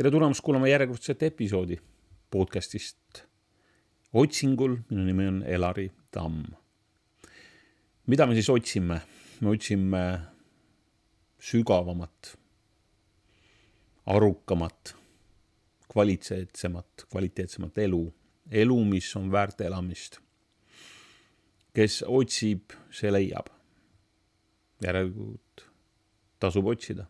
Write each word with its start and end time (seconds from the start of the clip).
tere 0.00 0.14
tulemast 0.14 0.40
kuulama 0.40 0.68
järjekordset 0.68 1.22
episoodi 1.22 1.76
podcastist 2.32 3.18
Otsingul. 4.12 4.76
minu 4.90 5.04
nimi 5.04 5.26
on 5.28 5.42
Elari 5.42 5.90
Tamm. 6.10 6.44
mida 8.06 8.26
me 8.26 8.34
siis 8.34 8.48
otsime? 8.50 9.00
me 9.40 9.48
otsime 9.50 10.20
sügavamat, 11.40 12.38
arukamat, 14.06 14.96
kvaliteetsemat, 15.92 17.06
kvaliteetsemat 17.12 17.78
elu, 17.78 18.02
elu, 18.50 18.84
mis 18.84 19.16
on 19.16 19.32
väärt 19.32 19.60
elamist. 19.60 20.18
kes 21.74 22.04
otsib, 22.08 22.72
see 22.90 23.12
leiab. 23.12 23.52
järelikult 24.80 25.68
tasub 26.40 26.66
otsida 26.66 27.04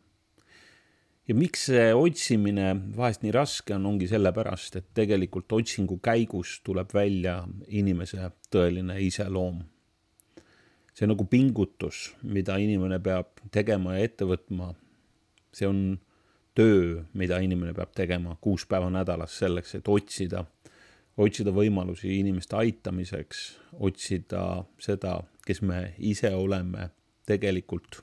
ja 1.31 1.35
miks 1.39 1.69
see 1.69 1.91
otsimine 1.95 2.73
vahest 2.97 3.23
nii 3.23 3.31
raske 3.35 3.77
on, 3.77 3.87
ongi 3.93 4.09
sellepärast, 4.11 4.81
et 4.81 4.89
tegelikult 4.99 5.53
otsingu 5.55 6.01
käigus 6.03 6.57
tuleb 6.67 6.91
välja 6.95 7.37
inimese 7.69 8.33
tõeline 8.51 8.99
iseloom. 9.07 9.61
see 10.91 11.07
nagu 11.07 11.25
pingutus, 11.31 12.11
mida 12.27 12.59
inimene 12.61 12.99
peab 13.01 13.39
tegema 13.55 13.95
ja 13.95 14.09
ette 14.09 14.27
võtma. 14.27 14.75
see 15.55 15.69
on 15.71 16.01
töö, 16.55 17.05
mida 17.15 17.39
inimene 17.39 17.75
peab 17.75 17.95
tegema 17.95 18.37
kuus 18.41 18.67
päeva 18.67 18.91
nädalas 18.91 19.39
selleks, 19.39 19.75
et 19.75 19.89
otsida, 19.89 20.45
otsida 21.17 21.55
võimalusi 21.55 22.19
inimeste 22.19 22.57
aitamiseks, 22.57 23.59
otsida 23.79 24.65
seda, 24.79 25.21
kes 25.47 25.63
me 25.63 25.95
ise 25.99 26.35
oleme 26.35 26.91
tegelikult 27.27 28.03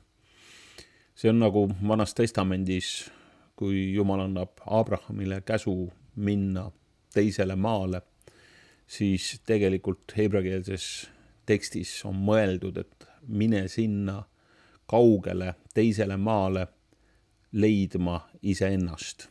see 1.17 1.29
on 1.29 1.39
nagu 1.41 1.65
Vanas 1.87 2.13
Testamendis 2.13 3.09
kui 3.57 3.93
Jumal 3.93 4.21
annab 4.27 4.61
Abrahamile 4.65 5.41
käsu 5.41 5.89
minna 6.15 6.67
teisele 7.13 7.55
maale, 7.55 8.01
siis 8.87 9.41
tegelikult 9.45 10.13
heebreakeelses 10.17 11.07
tekstis 11.45 11.93
on 12.05 12.19
mõeldud, 12.27 12.77
et 12.77 13.07
mine 13.27 13.63
sinna 13.67 14.21
kaugele 14.87 15.55
teisele 15.73 16.17
maale 16.17 16.67
leidma 17.51 18.21
iseennast. 18.41 19.27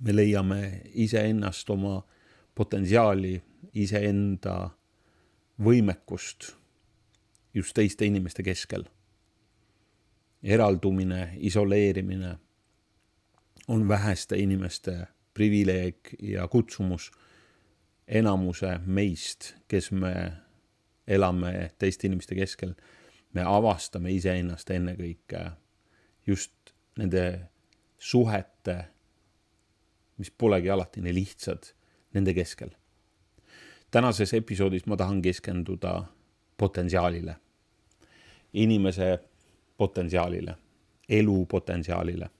me 0.00 0.14
leiame 0.14 0.82
iseennast, 0.94 1.70
oma 1.70 2.02
potentsiaali, 2.54 3.42
iseenda 3.74 4.70
võimekust 5.64 6.52
just 7.54 7.74
teiste 7.74 8.06
inimeste 8.06 8.42
keskel. 8.42 8.84
eraldumine, 10.42 11.34
isoleerimine 11.36 12.38
on 13.68 13.88
väheste 13.88 14.36
inimeste 14.36 15.06
privileeg 15.34 15.96
ja 16.22 16.48
kutsumus 16.48 17.10
enamuse 18.08 18.78
meist, 18.86 19.54
kes 19.68 19.92
me 19.92 20.32
elame 21.06 21.70
teiste 21.78 22.06
inimeste 22.06 22.34
keskel, 22.34 22.72
me 23.32 23.44
avastame 23.44 24.12
iseennast 24.12 24.70
ennekõike 24.70 25.42
just 26.26 26.72
nende 26.98 27.24
suhete, 27.98 28.78
mis 30.18 30.30
polegi 30.30 30.70
alati 30.70 31.04
nii 31.04 31.14
lihtsad, 31.14 31.70
nende 32.14 32.34
keskel. 32.34 32.70
tänases 33.90 34.34
episoodis 34.34 34.86
ma 34.86 34.96
tahan 34.96 35.22
keskenduda 35.22 36.04
potentsiaalile, 36.56 37.36
inimese 38.52 39.18
potentsiaalile, 39.76 40.56
elu 41.08 41.46
potentsiaalile 41.46 42.30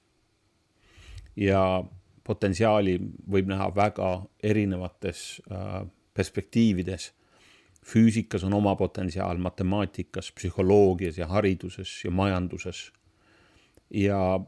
ja 1.39 1.63
potentsiaali 2.25 2.99
võib 3.31 3.49
näha 3.49 3.71
väga 3.75 4.11
erinevates 4.43 5.41
äh, 5.53 5.87
perspektiivides. 6.15 7.13
füüsikas 7.89 8.43
on 8.45 8.53
oma 8.53 8.75
potentsiaal, 8.77 9.39
matemaatikas, 9.39 10.33
psühholoogias 10.33 11.19
ja 11.19 11.27
hariduses 11.27 12.05
ja 12.05 12.11
majanduses. 12.11 12.93
ja 13.91 14.41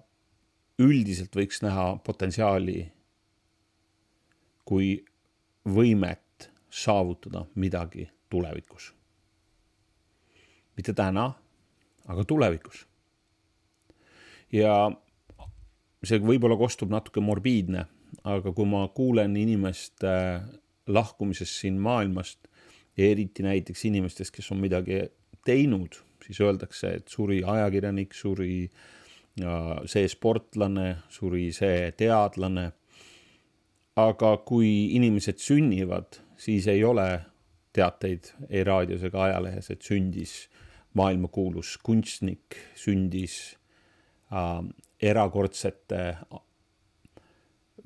üldiselt 0.78 1.36
võiks 1.36 1.62
näha 1.62 1.96
potentsiaali 2.04 2.92
kui 4.64 5.04
võimet 5.64 6.50
saavutada 6.70 7.46
midagi 7.54 8.10
tulevikus. 8.30 8.94
mitte 10.76 10.92
täna, 10.92 11.32
aga 12.08 12.24
tulevikus. 12.24 12.86
ja 14.52 14.90
see 16.04 16.20
võib-olla 16.24 16.56
kostub 16.56 16.92
natuke 16.92 17.22
morbiidne, 17.24 17.84
aga 18.24 18.52
kui 18.56 18.68
ma 18.68 18.86
kuulen 18.94 19.36
inimeste 19.36 20.12
lahkumisest 20.90 21.60
siin 21.60 21.78
maailmast 21.82 22.48
ja 22.96 23.10
eriti 23.10 23.44
näiteks 23.46 23.84
inimestest, 23.88 24.34
kes 24.34 24.50
on 24.52 24.60
midagi 24.62 25.02
teinud, 25.46 26.00
siis 26.24 26.40
öeldakse, 26.44 26.94
et 27.00 27.08
suri 27.08 27.42
ajakirjanik, 27.46 28.14
suri 28.16 28.64
see 29.88 30.08
sportlane, 30.10 30.88
suri 31.08 31.48
see 31.56 31.90
teadlane. 31.96 32.70
aga 34.00 34.36
kui 34.46 34.94
inimesed 34.96 35.38
sünnivad, 35.42 36.20
siis 36.38 36.66
ei 36.70 36.84
ole 36.84 37.20
teateid 37.74 38.30
ei 38.48 38.62
raadios 38.64 39.02
ega 39.04 39.24
ajalehes, 39.26 39.70
et 39.70 39.82
sündis 39.82 40.48
maailmakuulus 40.96 41.76
kunstnik, 41.84 42.56
sündis 42.78 43.56
erakordsete 45.02 46.16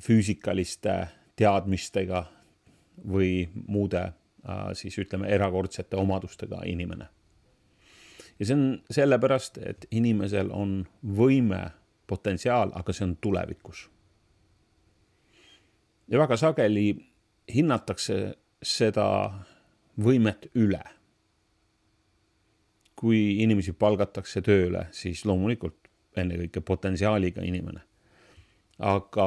füüsikaliste 0.02 0.96
teadmistega 1.36 2.24
või 3.10 3.48
muude 3.54 4.12
siis 4.72 4.98
ütleme, 4.98 5.28
erakordsete 5.28 5.96
omadustega 5.96 6.62
inimene. 6.66 7.08
ja 8.38 8.46
see 8.46 8.54
on 8.54 8.82
sellepärast, 8.90 9.58
et 9.58 9.86
inimesel 9.90 10.50
on 10.52 10.86
võime, 11.16 11.70
potentsiaal, 12.06 12.72
aga 12.74 12.92
see 12.92 13.04
on 13.04 13.16
tulevikus. 13.16 13.88
ja 16.08 16.18
väga 16.18 16.36
sageli 16.36 16.94
hinnatakse 17.54 18.34
seda 18.62 19.06
võimet 20.00 20.50
üle. 20.54 20.82
kui 22.94 23.42
inimesi 23.42 23.72
palgatakse 23.72 24.40
tööle, 24.42 24.86
siis 24.90 25.24
loomulikult 25.24 25.83
ennekõike 26.16 26.60
potentsiaaliga 26.60 27.42
inimene. 27.42 27.80
aga 28.78 29.26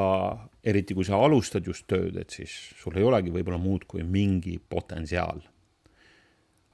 eriti, 0.63 0.93
kui 0.93 1.05
sa 1.07 1.21
alustad 1.23 1.63
just 1.67 1.85
tööd, 1.87 2.17
et 2.19 2.29
siis 2.29 2.51
sul 2.75 2.97
ei 2.99 3.03
olegi 3.07 3.31
võib-olla 3.31 3.57
muud 3.57 3.85
kui 3.87 4.03
mingi 4.03 4.59
potentsiaal. 4.69 5.41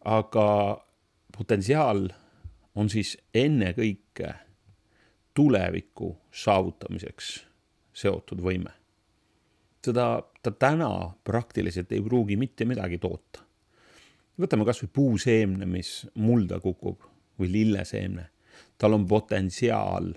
aga 0.06 0.48
potentsiaal 1.38 2.08
on 2.76 2.90
siis 2.90 3.18
ennekõike 3.34 4.34
tuleviku 5.34 6.16
saavutamiseks 6.32 7.46
seotud 7.94 8.42
võime. 8.42 8.72
seda 9.86 10.24
ta 10.44 10.52
täna 10.52 11.14
praktiliselt 11.24 11.92
ei 11.92 12.02
pruugi 12.02 12.38
mitte 12.38 12.66
midagi 12.66 12.98
toota. 12.98 13.46
võtame 14.40 14.66
kasvõi 14.66 14.90
puuseemne, 14.94 15.66
mis 15.66 16.08
mulda 16.16 16.60
kukub 16.60 17.02
või 17.40 17.52
lilleseemne 17.52 18.33
tal 18.84 18.94
on 18.94 19.06
potentsiaal 19.08 20.10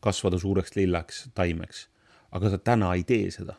kasvada 0.00 0.38
suureks 0.38 0.74
lillaks 0.76 1.28
taimeks, 1.34 1.84
aga 2.34 2.50
ta 2.50 2.58
täna 2.58 2.88
ei 2.94 3.04
tee 3.06 3.30
seda. 3.30 3.54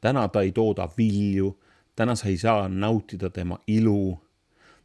täna 0.00 0.28
ta 0.28 0.42
ei 0.46 0.52
tooda 0.52 0.86
vilju, 0.98 1.48
täna 1.96 2.14
sa 2.14 2.28
ei 2.28 2.38
saa 2.38 2.68
nautida 2.68 3.30
tema 3.30 3.58
ilu. 3.66 4.20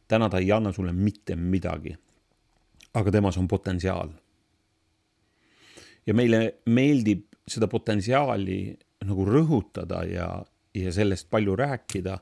täna 0.08 0.28
ta 0.28 0.38
ei 0.38 0.52
anna 0.52 0.72
sulle 0.72 0.92
mitte 0.92 1.36
midagi. 1.36 1.94
aga 2.94 3.10
temas 3.10 3.38
on 3.38 3.48
potentsiaal. 3.48 4.08
ja 6.06 6.14
meile 6.14 6.54
meeldib 6.66 7.22
seda 7.48 7.68
potentsiaali 7.68 8.78
nagu 9.04 9.24
rõhutada 9.24 10.02
ja, 10.10 10.44
ja 10.74 10.92
sellest 10.92 11.30
palju 11.30 11.56
rääkida. 11.56 12.18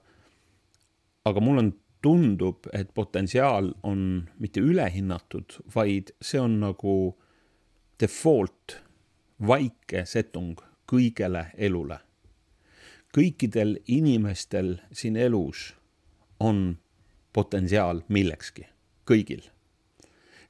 aga 1.24 1.40
mul 1.40 1.58
on 1.58 1.74
tundub, 2.04 2.66
et 2.72 2.90
potentsiaal 2.94 3.70
on 3.82 4.00
mitte 4.38 4.60
ülehinnatud, 4.60 5.56
vaid 5.74 6.12
see 6.20 6.40
on 6.40 6.58
nagu 6.60 6.96
default 8.00 8.76
vaike 9.40 10.04
setung 10.08 10.60
kõigele 10.90 11.46
elule. 11.56 11.98
kõikidel 13.14 13.76
inimestel 13.86 14.72
siin 14.92 15.16
elus 15.16 15.68
on 16.42 16.76
potentsiaal 17.32 18.02
millekski, 18.08 18.66
kõigil. 19.06 19.42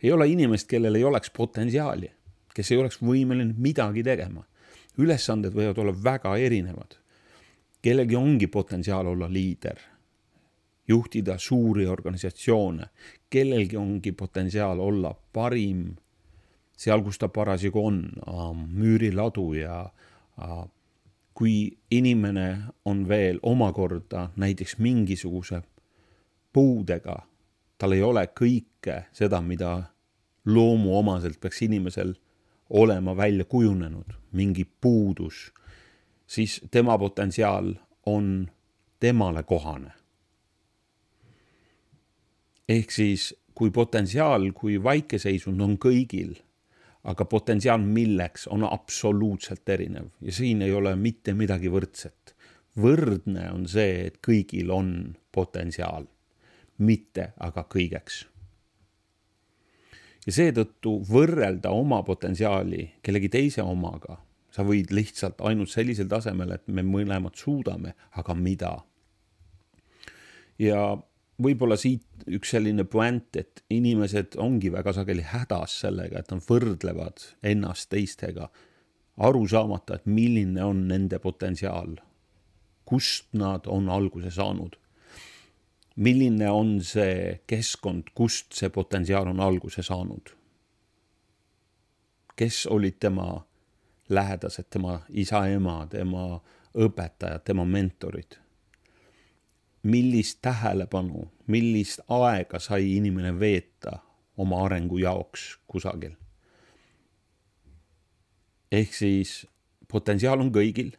ei 0.02 0.12
ole 0.12 0.28
inimest, 0.28 0.68
kellel 0.68 0.94
ei 0.94 1.04
oleks 1.04 1.30
potentsiaali, 1.30 2.10
kes 2.54 2.70
ei 2.72 2.78
oleks 2.78 2.98
võimeline 3.02 3.54
midagi 3.56 4.02
tegema. 4.02 4.42
ülesanded 4.98 5.54
võivad 5.54 5.78
olla 5.78 5.94
väga 6.04 6.36
erinevad. 6.36 6.98
kellelgi 7.82 8.16
ongi 8.16 8.46
potentsiaal 8.46 9.06
olla 9.06 9.30
liider 9.30 9.93
juhtida 10.88 11.38
suuri 11.38 11.86
organisatsioone, 11.86 12.86
kellelgi 13.30 13.76
ongi 13.76 14.12
potentsiaal 14.12 14.78
olla 14.78 15.14
parim 15.32 15.94
seal, 16.76 17.02
kus 17.02 17.18
ta 17.18 17.28
parasjagu 17.28 17.86
on, 17.86 18.00
müüriladuja, 18.68 19.84
kui 21.34 21.54
inimene 21.90 22.48
on 22.84 23.08
veel 23.08 23.38
omakorda 23.42 24.28
näiteks 24.36 24.78
mingisuguse 24.78 25.62
puudega, 26.52 27.16
tal 27.78 27.96
ei 27.96 28.02
ole 28.02 28.26
kõike 28.30 29.04
seda, 29.12 29.40
mida 29.42 29.76
loomuomaselt 30.46 31.40
peaks 31.40 31.62
inimesel 31.66 32.14
olema 32.70 33.16
välja 33.16 33.44
kujunenud, 33.44 34.14
mingi 34.32 34.64
puudus, 34.80 35.50
siis 36.26 36.60
tema 36.70 36.98
potentsiaal 36.98 37.74
on 38.06 38.48
temale 39.00 39.42
kohane. 39.42 39.92
Ehk 42.68 42.90
siis, 42.90 43.34
kui 43.54 43.70
potentsiaal 43.70 44.50
kui 44.52 44.82
vaikeseisund 44.82 45.60
on 45.60 45.76
kõigil 45.78 46.34
aga 47.04 47.24
potentsiaal 47.28 47.82
milleks 47.84 48.46
on 48.52 48.64
absoluutselt 48.64 49.68
erinev 49.68 50.08
ja 50.24 50.32
siin 50.32 50.62
ei 50.64 50.72
ole 50.72 50.94
mitte 50.96 51.34
midagi 51.36 51.72
võrdset. 51.72 52.34
võrdne 52.80 53.50
on 53.52 53.68
see, 53.70 54.06
et 54.08 54.16
kõigil 54.18 54.70
on 54.74 55.14
potentsiaal, 55.32 56.06
mitte 56.78 57.32
aga 57.38 57.66
kõigeks. 57.74 58.24
ja 60.26 60.32
seetõttu 60.32 60.98
võrrelda 61.10 61.70
oma 61.70 62.02
potentsiaali 62.02 62.88
kellegi 63.02 63.28
teise 63.28 63.62
omaga, 63.62 64.18
sa 64.50 64.64
võid 64.64 64.90
lihtsalt 64.90 65.40
ainult 65.40 65.68
sellisel 65.68 66.08
tasemel, 66.08 66.52
et 66.52 66.68
me 66.68 66.82
mõlemad 66.82 67.36
suudame, 67.36 67.94
aga 68.12 68.34
mida? 68.34 68.78
ja 70.58 70.96
võib-olla 71.42 71.76
siit 71.80 72.26
üks 72.30 72.54
selline 72.54 72.84
puänt, 72.88 73.36
et 73.36 73.64
inimesed 73.72 74.36
ongi 74.40 74.70
väga 74.72 74.94
sageli 74.94 75.24
hädas 75.26 75.80
sellega, 75.84 76.20
et 76.20 76.30
nad 76.32 76.44
võrdlevad 76.46 77.24
ennast 77.42 77.90
teistega, 77.92 78.48
aru 79.24 79.44
saamata, 79.50 79.98
et 79.98 80.06
milline 80.06 80.62
on 80.64 80.86
nende 80.88 81.18
potentsiaal, 81.22 81.96
kust 82.84 83.30
nad 83.32 83.66
on 83.66 83.88
alguse 83.88 84.30
saanud. 84.30 84.78
milline 85.96 86.48
on 86.50 86.80
see 86.82 87.40
keskkond, 87.46 88.08
kust 88.14 88.52
see 88.52 88.68
potentsiaal 88.68 89.28
on 89.30 89.40
alguse 89.40 89.82
saanud? 89.82 90.34
kes 92.36 92.66
olid 92.66 92.98
tema 92.98 93.44
lähedased, 94.08 94.66
tema 94.70 95.00
isa-ema, 95.08 95.86
tema 95.86 96.40
õpetajad, 96.74 97.44
tema 97.46 97.64
mentorid 97.64 98.43
millist 99.84 100.40
tähelepanu, 100.42 101.28
millist 101.46 102.00
aega 102.08 102.58
sai 102.58 102.96
inimene 102.96 103.34
veeta 103.40 103.98
oma 104.36 104.64
arengu 104.64 104.98
jaoks 104.98 105.58
kusagil. 105.66 106.14
ehk 108.72 108.94
siis 108.94 109.46
potentsiaal 109.88 110.40
on 110.40 110.50
kõigil, 110.50 110.90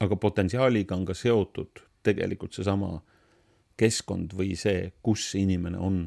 aga 0.00 0.16
potentsiaaliga 0.16 0.96
on 0.96 1.06
ka 1.08 1.14
seotud 1.14 1.80
tegelikult 2.02 2.52
seesama 2.52 2.98
keskkond 3.78 4.34
või 4.36 4.56
see, 4.58 4.92
kus 5.02 5.30
inimene 5.38 5.78
on 5.78 5.98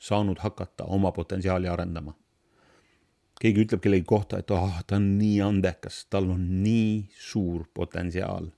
saanud 0.00 0.42
hakata 0.42 0.84
oma 0.84 1.12
potentsiaali 1.12 1.68
arendama. 1.68 2.14
keegi 3.40 3.66
ütleb 3.66 3.80
kellegi 3.84 4.04
kohta, 4.04 4.38
et 4.38 4.50
ah 4.50 4.62
oh,, 4.64 4.76
ta 4.86 4.96
on 4.96 5.08
nii 5.18 5.40
andekas, 5.44 6.06
tal 6.10 6.30
on 6.32 6.44
nii 6.62 7.08
suur 7.20 7.66
potentsiaal. 7.74 8.48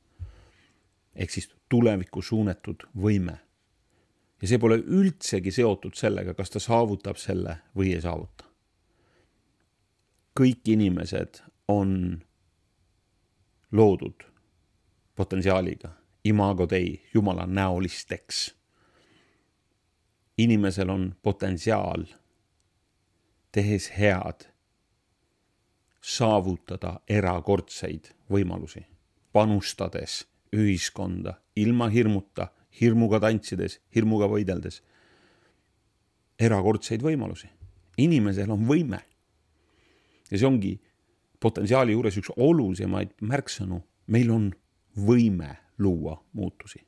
Ehk 1.18 1.30
siis 1.30 1.50
tulevikku 1.68 2.22
suunatud 2.22 2.86
võime. 2.96 3.38
ja 4.42 4.48
see 4.48 4.58
pole 4.62 4.76
üldsegi 4.78 5.50
seotud 5.50 5.96
sellega, 5.98 6.34
kas 6.34 6.50
ta 6.54 6.60
saavutab 6.62 7.18
selle 7.18 7.58
või 7.76 7.92
ei 7.94 8.00
saavuta. 8.00 8.44
kõik 10.40 10.68
inimesed 10.70 11.42
on 11.68 12.22
loodud 13.72 14.24
potentsiaaliga, 15.16 15.90
imago 16.24 16.66
dei, 16.70 17.02
jumala 17.14 17.46
näolisteks. 17.46 18.54
inimesel 20.38 20.88
on 20.88 21.14
potentsiaal, 21.22 22.04
tehes 23.52 23.90
head, 23.98 24.46
saavutada 26.00 27.00
erakordseid 27.08 28.14
võimalusi, 28.30 28.86
panustades 29.32 30.28
ühiskonda 30.54 31.38
ilma 31.56 31.88
hirmuta, 31.88 32.48
hirmuga 32.80 33.20
tantsides, 33.20 33.80
hirmuga 33.94 34.28
võideldes. 34.30 34.82
erakordseid 36.38 37.02
võimalusi. 37.02 37.48
inimesel 37.96 38.50
on 38.50 38.66
võime. 38.66 39.00
ja 40.30 40.38
see 40.38 40.46
ongi 40.46 40.80
potentsiaali 41.40 41.92
juures 41.92 42.16
üks 42.16 42.30
olulisemaid 42.36 43.14
märksõnu. 43.20 43.82
meil 44.06 44.30
on 44.30 44.52
võime 44.96 45.56
luua 45.78 46.24
muutusi. 46.32 46.84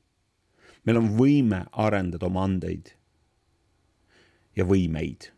meil 0.85 0.97
on 0.97 1.17
võime 1.19 1.65
arendada 1.73 2.27
oma 2.27 2.45
andeid 2.45 2.95
ja 4.57 4.65
võimeid, 4.65 5.31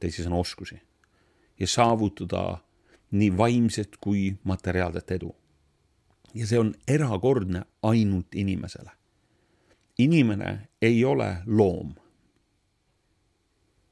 teisisõnu 0.00 0.40
oskusi 0.40 0.80
ja 1.60 1.66
saavutada 1.66 2.60
nii 3.10 3.36
vaimset 3.36 3.96
kui 4.00 4.36
materiaalset 4.44 5.10
edu 5.10 5.34
ja 6.34 6.46
see 6.46 6.58
on 6.58 6.74
erakordne 6.88 7.62
ainult 7.82 8.34
inimesele. 8.34 8.90
inimene 9.98 10.68
ei 10.82 11.04
ole 11.04 11.36
loom. 11.46 11.94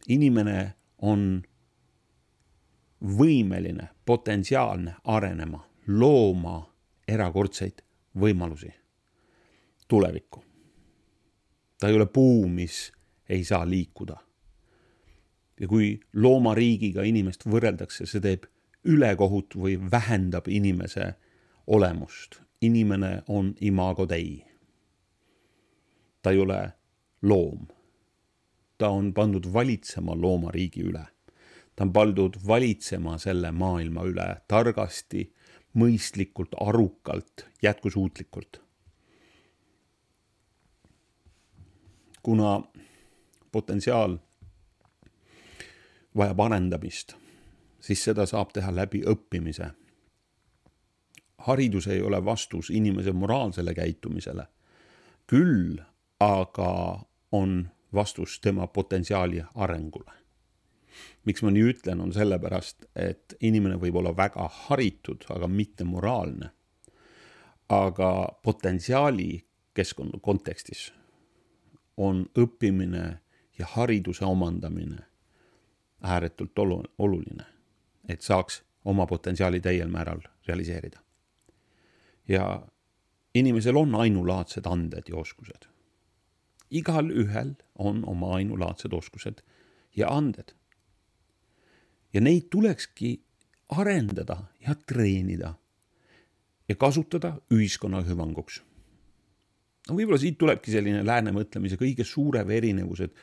inimene 0.09 0.75
on 0.99 1.43
võimeline, 3.19 3.89
potentsiaalne 4.05 4.95
arenema, 5.05 5.69
looma 5.87 6.75
erakordseid 7.09 7.83
võimalusi, 8.21 8.73
tulevikku. 9.89 10.45
ta 11.81 11.89
ei 11.89 11.95
ole 11.95 12.07
puu, 12.07 12.49
mis 12.49 12.93
ei 13.29 13.45
saa 13.45 13.71
liikuda. 13.71 14.17
ja 15.61 15.69
kui 15.69 16.01
loomariigiga 16.13 17.03
inimest 17.03 17.47
võrreldakse, 17.47 18.07
see 18.07 18.21
teeb 18.21 18.47
ülekohut 18.85 19.55
või 19.55 19.91
vähendab 19.91 20.49
inimese 20.49 21.15
olemust. 21.69 22.41
inimene 22.61 23.23
on 23.29 23.55
imago 23.61 24.09
dei. 24.09 24.45
ta 26.23 26.31
ei 26.31 26.39
ole 26.39 26.73
loom. 27.23 27.67
ta 28.79 28.89
on 28.89 29.15
pandud 29.15 29.53
valitsema 29.53 30.13
loomariigi 30.21 30.83
üle. 30.83 31.05
ta 31.77 31.85
on 31.85 31.93
pandud 31.93 32.37
valitsema 32.47 33.19
selle 33.19 33.51
maailma 33.53 34.03
üle 34.03 34.29
targasti, 34.49 35.33
mõistlikult, 35.75 36.57
arukalt, 36.61 37.47
jätkusuutlikult. 37.63 38.63
kuna 42.23 42.63
potentsiaal 43.53 44.19
vajab 46.17 46.41
arendamist, 46.41 47.15
siis 47.81 48.05
seda 48.05 48.27
saab 48.27 48.51
teha 48.53 48.73
läbi 48.75 49.03
õppimise 49.07 49.71
haridus 51.39 51.87
ei 51.87 52.03
ole 52.03 52.25
vastus 52.25 52.71
inimese 52.71 53.13
moraalsele 53.13 53.75
käitumisele. 53.75 54.47
küll 55.27 55.79
aga 56.21 57.01
on 57.33 57.69
vastus 57.95 58.41
tema 58.41 58.67
potentsiaali 58.67 59.43
arengule. 59.55 60.11
miks 61.25 61.43
ma 61.43 61.51
nii 61.51 61.63
ütlen, 61.63 62.01
on 62.01 62.13
sellepärast, 62.13 62.85
et 62.97 63.37
inimene 63.41 63.77
võib 63.77 63.97
olla 64.01 64.17
väga 64.17 64.49
haritud, 64.53 65.25
aga 65.31 65.49
mitte 65.49 65.85
moraalne. 65.85 66.51
aga 67.69 68.29
potentsiaali 68.43 69.47
keskkonna 69.75 70.19
kontekstis 70.23 70.93
on 71.97 72.27
õppimine 72.39 73.19
ja 73.59 73.67
hariduse 73.67 74.25
omandamine 74.25 74.99
ääretult 76.03 76.59
oluline, 76.99 77.45
et 78.09 78.23
saaks 78.23 78.63
oma 78.85 79.07
potentsiaali 79.07 79.61
täiel 79.61 79.89
määral 79.89 80.21
realiseerida 80.47 81.08
ja 82.29 82.67
inimesel 83.35 83.77
on 83.77 83.95
ainulaadsed 83.95 84.67
anded 84.67 85.09
ja 85.09 85.17
oskused. 85.17 85.69
igal 86.71 87.09
ühel 87.11 87.55
on 87.75 88.05
oma 88.05 88.35
ainulaadsed 88.37 88.93
oskused 88.93 89.41
ja 89.97 90.09
anded. 90.09 90.53
ja 92.13 92.21
neid 92.21 92.49
tulekski 92.51 93.23
arendada 93.69 94.43
ja 94.61 94.75
treenida 94.75 95.55
ja 96.69 96.75
kasutada 96.75 97.39
ühiskonna 97.53 98.03
hüvanguks. 98.05 98.63
no 99.89 99.97
võib-olla 99.97 100.21
siit 100.21 100.39
tulebki 100.39 100.73
selline 100.73 101.05
lääne 101.07 101.33
mõtlemise 101.33 101.81
kõige 101.81 102.05
suurem 102.05 102.51
erinevus, 102.51 103.01
et, 103.01 103.15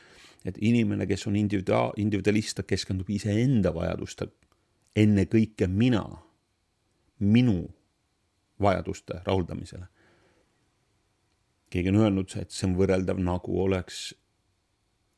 et 0.45 0.57
inimene, 0.57 1.05
kes 1.05 1.27
on 1.27 1.35
individuaal, 1.35 1.93
individualist, 1.97 2.57
ta 2.57 2.63
keskendub 2.63 3.09
iseenda 3.09 3.73
vajadustele, 3.73 4.31
ennekõike 4.95 5.67
mina, 5.67 6.05
minu 7.19 7.59
vajaduste 8.61 9.21
rahuldamisele. 9.25 9.85
keegi 11.69 11.89
on 11.89 11.95
öelnud, 11.95 12.31
et 12.39 12.51
see 12.51 12.69
on 12.69 12.75
võrreldav 12.77 13.17
nagu 13.19 13.57
oleks 13.63 14.13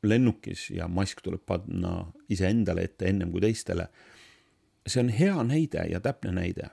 lennukis 0.02 0.70
ja 0.70 0.88
mask 0.88 1.20
tuleb 1.22 1.42
panna 1.46 2.12
iseendale 2.30 2.84
ette 2.88 3.06
ennem 3.06 3.30
kui 3.30 3.40
teistele. 3.40 3.88
see 4.86 5.00
on 5.00 5.08
hea 5.08 5.42
näide 5.44 5.84
ja 5.90 6.00
täpne 6.00 6.32
näide, 6.32 6.70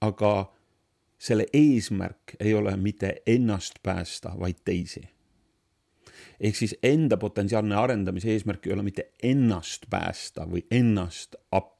aga 0.00 0.52
selle 1.18 1.46
eesmärk 1.52 2.36
ei 2.40 2.54
ole 2.54 2.76
mitte 2.76 3.22
ennast 3.26 3.74
päästa, 3.82 4.34
vaid 4.38 4.60
teisi. 4.64 5.08
ehk 6.40 6.56
siis 6.56 6.76
enda 6.82 7.16
potentsiaalne 7.16 7.74
arendamise 7.74 8.30
eesmärk 8.32 8.66
ei 8.66 8.72
ole 8.72 8.82
mitte 8.82 9.10
ennast 9.22 9.86
päästa 9.90 10.46
või 10.50 10.66
ennast 10.70 11.34
up 11.56 11.74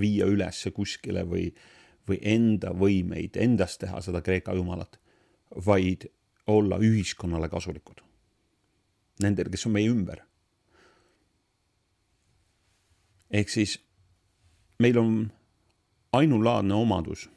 viia 0.00 0.26
ülesse 0.26 0.70
kuskile 0.70 1.22
või, 1.28 1.52
või 2.08 2.18
enda 2.22 2.72
võimeid 2.74 3.36
endast 3.40 3.80
teha 3.80 4.00
seda 4.02 4.22
Kreeka 4.22 4.54
jumalat, 4.54 4.98
vaid 5.66 6.08
olla 6.46 6.78
ühiskonnale 6.82 7.48
kasulikud. 7.48 8.02
Nendele, 9.22 9.50
kes 9.50 9.66
on 9.66 9.72
meie 9.72 9.90
ümber. 9.90 10.22
ehk 13.32 13.48
siis 13.48 13.78
meil 14.78 14.98
on 14.98 15.32
ainulaadne 16.12 16.74
omadus. 16.74 17.30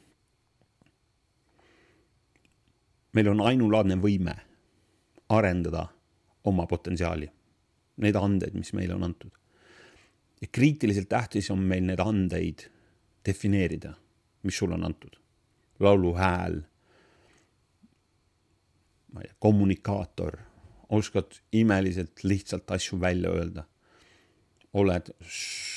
meil 3.12 3.28
on 3.28 3.40
ainulaadne 3.40 3.96
võime 3.96 4.34
arendada 5.28 5.86
oma 6.44 6.66
potentsiaali, 6.66 7.30
neid 7.96 8.16
andeid, 8.16 8.54
mis 8.54 8.72
meile 8.76 8.94
on 8.94 9.04
antud. 9.04 9.30
ja 10.40 10.48
kriitiliselt 10.52 11.08
tähtis 11.08 11.50
on 11.50 11.58
meil 11.58 11.84
need 11.84 12.00
andeid 12.00 12.66
defineerida, 13.26 13.94
mis 14.46 14.58
sulle 14.58 14.74
on 14.74 14.84
antud. 14.84 15.16
laulu 15.80 16.14
hääl, 16.14 16.60
ma 19.12 19.20
ei 19.20 19.28
tea, 19.28 19.36
kommunikaator, 19.38 20.38
oskad 20.88 21.40
imeliselt 21.52 22.24
lihtsalt 22.24 22.70
asju 22.70 23.00
välja 23.00 23.30
öelda. 23.30 23.64
oled 24.72 25.06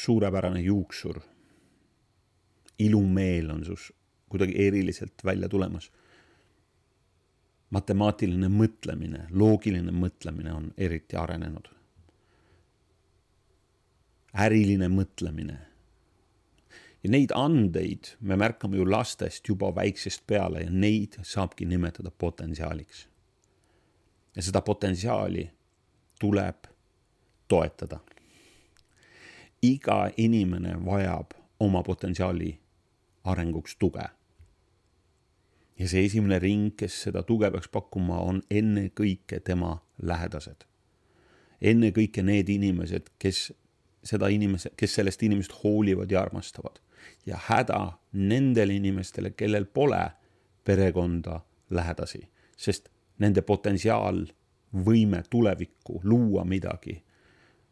suurepärane 0.03 0.59
juuksur 0.59 1.21
ilumeel 2.79 3.49
on 3.49 3.65
sus 3.65 3.93
kuidagi 4.29 4.67
eriliselt 4.67 5.25
välja 5.25 5.49
tulemas. 5.49 5.91
matemaatiline 7.69 8.47
mõtlemine, 8.49 9.27
loogiline 9.29 9.91
mõtlemine 9.93 10.53
on 10.53 10.71
eriti 10.77 11.15
arenenud. 11.15 11.69
äriline 14.33 14.87
mõtlemine. 14.87 15.57
Ja 17.03 17.09
neid 17.09 17.31
andeid 17.35 18.13
me 18.19 18.35
märkame 18.35 18.77
ju 18.77 18.85
lastest 18.89 19.47
juba 19.47 19.71
väiksest 19.75 20.25
peale 20.27 20.61
ja 20.61 20.71
neid 20.71 21.19
saabki 21.23 21.65
nimetada 21.65 22.11
potentsiaaliks. 22.11 23.07
ja 24.35 24.43
seda 24.43 24.61
potentsiaali 24.61 25.49
tuleb 26.19 26.55
toetada. 27.47 27.99
iga 29.61 30.09
inimene 30.17 30.85
vajab 30.85 31.31
oma 31.59 31.83
potentsiaali 31.83 32.59
arenguks 33.23 33.75
tuge. 33.75 34.05
ja 35.79 35.87
see 35.87 36.05
esimene 36.05 36.39
ring, 36.39 36.75
kes 36.75 37.01
seda 37.03 37.23
tuge 37.23 37.51
peaks 37.51 37.67
pakkuma, 37.67 38.19
on 38.19 38.41
ennekõike 38.51 39.39
tema 39.39 39.77
lähedased. 40.01 40.65
ennekõike 41.61 42.23
need 42.23 42.49
inimesed, 42.49 43.09
kes 43.19 43.51
seda 44.03 44.27
inimese, 44.27 44.71
kes 44.77 44.93
sellest 44.95 45.23
inimesest 45.23 45.63
hoolivad 45.63 46.11
ja 46.11 46.21
armastavad. 46.21 46.79
Ja 47.25 47.39
häda 47.49 47.99
nendele 48.13 48.75
inimestele, 48.75 49.31
kellel 49.31 49.65
pole 49.65 50.01
perekonda, 50.63 51.39
lähedasi, 51.69 52.23
sest 52.57 52.89
nende 53.19 53.41
potentsiaal, 53.45 54.25
võime 54.85 55.23
tulevikku 55.29 56.01
luua 56.03 56.45
midagi, 56.45 56.99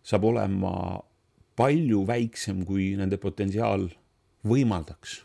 saab 0.02 0.26
olema 0.32 0.74
palju 1.58 2.04
väiksem, 2.08 2.64
kui 2.66 2.92
nende 2.98 3.18
potentsiaal 3.22 3.88
võimaldaks. 4.48 5.22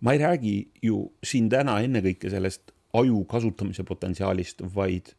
Ma 0.00 0.12
ei 0.12 0.20
räägi 0.20 0.56
ju 0.84 0.98
siin 1.24 1.48
täna 1.50 1.78
ennekõike 1.82 2.30
sellest 2.30 2.74
aju 2.96 3.22
kasutamise 3.28 3.84
potentsiaalist, 3.86 4.62
vaid 4.74 5.14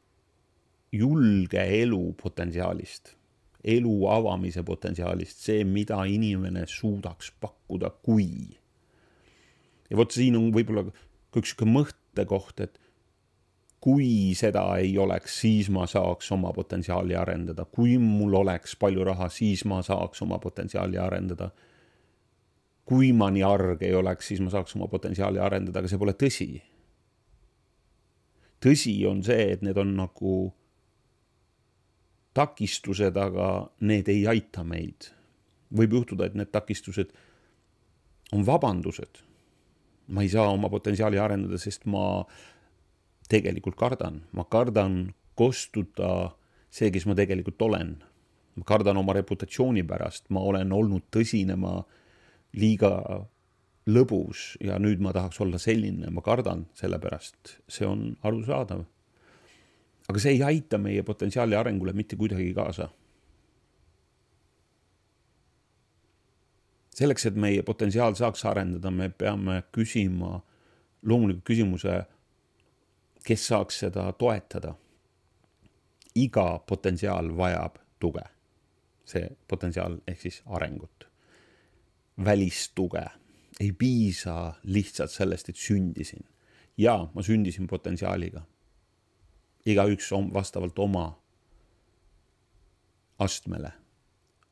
julge 0.94 1.63
elu 1.82 2.01
potentsiaalist, 2.22 3.15
elu 3.63 3.95
avamise 4.11 4.63
potentsiaalist, 4.63 5.43
see, 5.49 5.63
mida 5.65 6.03
inimene 6.05 6.65
suudaks 6.67 7.31
pakkuda, 7.41 7.91
kui. 8.03 8.29
ja 9.89 9.97
vot 9.97 10.11
siin 10.11 10.35
on 10.39 10.51
võib-olla 10.55 10.87
ka 10.89 11.41
üks 11.41 11.53
sihuke 11.53 11.69
mõttekoht, 11.69 12.61
et 12.65 12.79
kui 13.81 14.33
seda 14.35 14.65
ei 14.81 14.97
oleks, 14.97 15.39
siis 15.41 15.69
ma 15.69 15.85
saaks 15.87 16.31
oma 16.33 16.51
potentsiaali 16.53 17.15
arendada, 17.15 17.65
kui 17.65 17.97
mul 18.01 18.33
oleks 18.41 18.75
palju 18.75 19.05
raha, 19.05 19.29
siis 19.29 19.65
ma 19.65 19.83
saaks 19.85 20.21
oma 20.25 20.39
potentsiaali 20.43 20.97
arendada 20.97 21.51
kui 22.87 23.11
ma 23.11 23.27
nii 23.33 23.43
arg 23.43 23.83
ei 23.83 23.95
oleks, 23.99 24.29
siis 24.31 24.39
ma 24.43 24.51
saaks 24.53 24.77
oma 24.77 24.87
potentsiaali 24.87 25.41
arendada, 25.43 25.81
aga 25.81 25.91
see 25.91 25.99
pole 25.99 26.15
tõsi. 26.15 26.47
tõsi 28.63 28.93
on 29.09 29.19
see, 29.27 29.51
et 29.53 29.65
need 29.65 29.77
on 29.77 29.91
nagu 29.99 30.37
takistused, 32.38 33.17
aga 33.17 33.48
need 33.82 34.10
ei 34.13 34.25
aita 34.29 34.63
meid. 34.63 35.13
võib 35.67 35.98
juhtuda, 35.98 36.29
et 36.29 36.36
need 36.39 36.51
takistused 36.53 37.10
on 38.32 38.46
vabandused. 38.46 39.24
ma 40.08 40.24
ei 40.24 40.29
saa 40.32 40.48
oma 40.50 40.70
potentsiaali 40.72 41.20
arendada, 41.20 41.58
sest 41.60 41.86
ma 41.86 42.24
tegelikult 43.27 43.75
kardan, 43.75 44.22
ma 44.32 44.46
kardan 44.48 45.13
kostuda 45.36 46.32
see, 46.72 46.91
kes 46.91 47.06
ma 47.06 47.15
tegelikult 47.15 47.62
olen. 47.62 47.98
ma 48.56 48.63
kardan 48.65 48.98
oma 48.98 49.13
reputatsiooni 49.13 49.84
pärast, 49.86 50.29
ma 50.29 50.41
olen 50.41 50.72
olnud 50.74 51.10
tõsine, 51.13 51.58
ma 51.60 51.82
liiga 52.58 52.91
lõbus 53.88 54.56
ja 54.63 54.79
nüüd 54.82 55.01
ma 55.03 55.13
tahaks 55.15 55.39
olla 55.44 55.60
selline, 55.62 56.10
ma 56.12 56.24
kardan 56.25 56.65
selle 56.75 57.00
pärast, 57.00 57.58
see 57.70 57.86
on 57.88 58.15
arusaadav. 58.25 58.86
Aga 60.07 60.19
see 60.23 60.37
ei 60.37 60.43
aita 60.43 60.77
meie 60.77 61.03
potentsiaali 61.03 61.55
arengule 61.55 61.93
mitte 61.93 62.15
kuidagi 62.15 62.53
kaasa. 62.53 62.89
selleks, 66.97 67.27
et 67.29 67.35
meie 67.37 67.61
potentsiaal 67.61 68.15
saaks 68.17 68.41
arendada, 68.49 68.89
me 68.91 69.09
peame 69.09 69.59
küsima 69.71 70.39
loomulikult 71.05 71.43
küsimuse, 71.45 71.97
kes 73.25 73.47
saaks 73.47 73.83
seda 73.85 74.11
toetada. 74.13 74.73
iga 76.15 76.59
potentsiaal 76.59 77.29
vajab 77.37 77.77
tuge, 77.99 78.23
see 79.05 79.29
potentsiaal 79.47 79.99
ehk 80.07 80.21
siis 80.21 80.41
arengut 80.45 81.07
välistuge. 82.25 83.05
ei 83.59 83.71
piisa 83.71 84.53
lihtsalt 84.63 85.11
sellest, 85.11 85.49
et 85.49 85.55
sündisin. 85.55 86.25
jaa, 86.77 87.11
ma 87.13 87.21
sündisin 87.21 87.67
potentsiaaliga. 87.67 88.41
Igaüks 89.67 90.12
on 90.15 90.29
vastavalt 90.33 90.79
oma 90.79 91.19
astmele. 93.19 93.71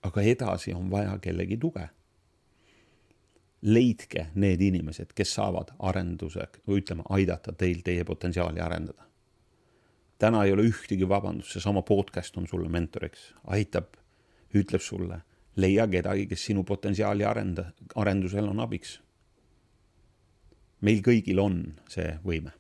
aga 0.03 0.22
edasi 0.22 0.74
on 0.74 0.91
vaja 0.91 1.17
kellegi 1.17 1.57
tuge. 1.57 1.89
leidke 3.62 4.27
need 4.36 4.62
inimesed, 4.62 5.13
kes 5.15 5.34
saavad 5.34 5.72
arenduse 5.79 6.48
või 6.67 6.81
ütleme, 6.81 7.03
aidata 7.10 7.53
teil 7.53 7.81
teie 7.81 8.03
potentsiaali 8.03 8.60
arendada. 8.60 9.03
täna 10.17 10.43
ei 10.43 10.51
ole 10.51 10.67
ühtegi 10.69 11.10
vabandust, 11.10 11.51
seesama 11.51 11.81
podcast 11.81 12.38
on 12.38 12.48
sulle 12.48 12.69
mentoriks, 12.69 13.34
aitab, 13.48 13.95
ütleb 14.53 14.81
sulle 14.81 15.22
leia 15.55 15.88
kedagi, 15.88 16.27
kes 16.27 16.45
sinu 16.45 16.63
potentsiaali 16.63 17.24
arenda, 17.24 17.72
arendusel 17.95 18.48
on 18.50 18.60
abiks. 18.60 19.00
meil 20.81 21.01
kõigil 21.01 21.39
on 21.39 21.62
see 21.89 22.19
võime. 22.25 22.51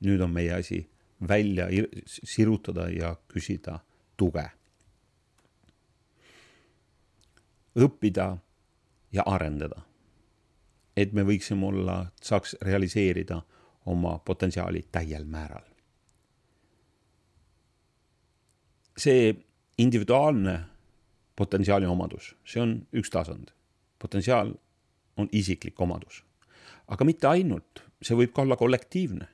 nüüd 0.00 0.20
on 0.20 0.30
meie 0.30 0.52
asi 0.52 0.88
välja 1.28 1.68
sirutada 2.06 2.88
ja 2.88 3.16
küsida 3.28 3.78
tuge. 4.16 4.50
õppida 7.76 8.38
ja 9.12 9.22
arendada. 9.26 9.82
et 10.96 11.12
me 11.12 11.22
võiksime 11.22 11.66
olla, 11.66 12.10
saaks 12.22 12.56
realiseerida 12.60 13.42
oma 13.86 14.18
potentsiaali 14.18 14.84
täiel 14.92 15.24
määral. 15.24 15.64
see 18.98 19.34
individuaalne 19.78 20.60
potentsiaali 21.36 21.86
omadus, 21.86 22.34
see 22.44 22.60
on 22.62 22.74
üks 22.92 23.10
tasand. 23.10 23.54
potentsiaal 23.98 24.54
on 25.16 25.28
isiklik 25.32 25.80
omadus. 25.80 26.24
aga 26.88 27.04
mitte 27.04 27.26
ainult, 27.26 27.84
see 28.02 28.16
võib 28.16 28.34
ka 28.34 28.42
olla 28.42 28.56
kollektiivne. 28.56 29.28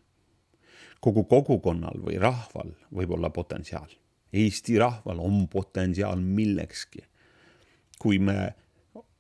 Kogu 1.01 1.25
kogukonnal 1.25 2.01
või 2.03 2.19
rahval 2.21 2.73
võib 2.95 3.17
olla 3.17 3.31
potentsiaal. 3.31 3.91
Eesti 4.33 4.79
rahval 4.79 5.21
on 5.23 5.47
potentsiaal 5.49 6.21
millekski. 6.21 7.05
kui 7.99 8.19
me 8.19 8.55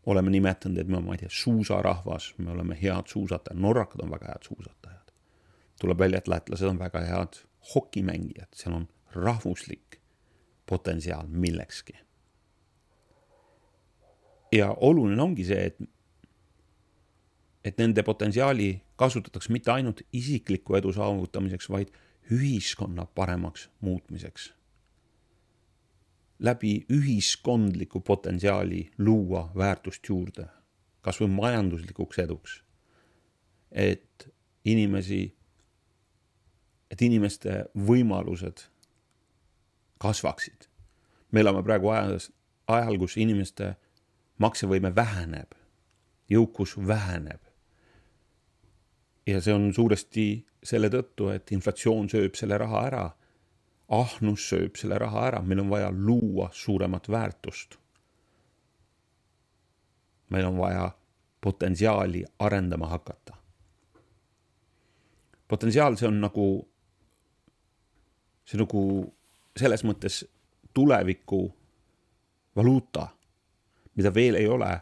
oleme 0.07 0.31
nimetanud, 0.31 0.79
et 0.79 0.89
me, 0.89 1.01
ma 1.01 1.15
ei 1.15 1.23
tea, 1.23 1.31
suusarahvas, 1.33 2.35
me 2.39 2.51
oleme 2.53 2.77
head 2.77 3.09
suusatajad, 3.09 3.59
norrakad 3.59 4.03
on 4.05 4.11
väga 4.11 4.27
head 4.27 4.49
suusatajad. 4.49 5.13
tuleb 5.81 5.99
välja, 5.99 6.19
et 6.19 6.29
lätlased 6.29 6.69
on 6.69 6.79
väga 6.79 7.01
head 7.01 7.41
hokimängijad, 7.75 8.53
seal 8.53 8.75
on 8.75 8.89
rahvuslik 9.15 10.01
potentsiaal 10.67 11.27
millekski 11.29 11.97
ja 14.53 14.71
oluline 14.81 15.23
ongi 15.23 15.45
see, 15.47 15.71
et, 15.71 15.79
et 17.67 17.79
nende 17.83 18.03
potentsiaali 18.07 18.69
kasutatakse 18.97 19.53
mitte 19.53 19.73
ainult 19.75 20.01
isikliku 20.13 20.77
edu 20.79 20.93
saavutamiseks, 20.95 21.67
vaid 21.71 21.89
ühiskonna 22.33 23.07
paremaks 23.15 23.71
muutmiseks. 23.81 24.53
läbi 26.39 26.87
ühiskondliku 26.93 28.01
potentsiaali 28.01 28.91
luua 28.99 29.51
väärtust 29.57 30.09
juurde, 30.09 30.47
kas 31.01 31.21
või 31.21 31.29
majanduslikuks 31.29 32.19
eduks. 32.19 32.63
et 33.73 34.29
inimesi, 34.65 35.37
et 36.91 37.03
inimeste 37.03 37.65
võimalused 37.77 38.63
kasvaksid. 39.99 40.69
me 41.33 41.41
elame 41.41 41.63
praegu 41.63 41.89
ajas, 41.89 42.33
ajal, 42.69 42.99
kus 42.99 43.17
inimeste 43.17 43.75
maksevõime 44.39 44.95
väheneb, 44.95 45.55
jõukus 46.31 46.77
väheneb. 46.87 47.46
Ja 49.27 49.41
see 49.41 49.55
on 49.55 49.71
suuresti 49.75 50.27
selle 50.63 50.91
tõttu, 50.91 51.31
et 51.35 51.51
inflatsioon 51.53 52.09
sööb 52.11 52.37
selle 52.39 52.59
raha 52.59 52.87
ära. 52.87 53.07
ahnus 53.89 54.49
sööb 54.51 54.75
selle 54.77 54.97
raha 54.99 55.27
ära, 55.29 55.43
meil 55.43 55.61
on 55.63 55.69
vaja 55.71 55.91
luua 55.91 56.51
suuremat 56.53 57.09
väärtust. 57.09 57.79
meil 60.31 60.47
on 60.47 60.59
vaja 60.59 60.91
potentsiaali 61.41 62.25
arendama 62.39 62.87
hakata. 62.87 63.37
potentsiaal, 65.49 65.97
see 65.97 66.09
on 66.09 66.21
nagu, 66.21 66.69
see 68.45 68.59
nagu 68.59 69.13
selles 69.57 69.85
mõttes 69.85 70.25
tuleviku 70.75 71.53
valuuta, 72.57 73.09
mida 73.95 74.15
veel 74.15 74.35
ei 74.35 74.47
ole, 74.47 74.81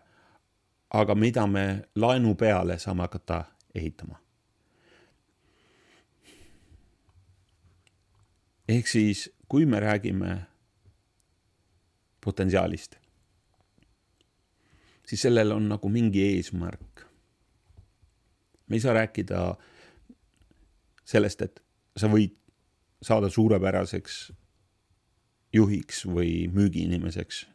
aga 0.91 1.15
mida 1.15 1.47
me 1.47 1.89
laenu 1.95 2.35
peale 2.35 2.79
saame 2.79 3.03
hakata 3.03 3.45
ehitama. 3.75 4.24
Ehk 8.68 8.88
siis, 8.88 9.30
kui 9.49 9.66
me 9.66 9.80
räägime 9.80 10.37
potentsiaalist, 12.25 12.97
siis 15.06 15.23
sellel 15.23 15.52
on 15.52 15.68
nagu 15.68 15.88
mingi 15.88 16.23
eesmärk. 16.23 17.04
me 18.68 18.76
ei 18.76 18.80
saa 18.80 18.94
rääkida 18.94 19.56
sellest, 21.04 21.42
et 21.42 21.61
sa 21.97 22.09
võid 22.09 22.33
saada 23.04 23.28
suurepäraseks 23.28 24.33
juhiks 25.52 26.06
või 26.06 26.49
müügiinimeseks. 26.49 27.47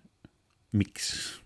miks? 0.71 1.41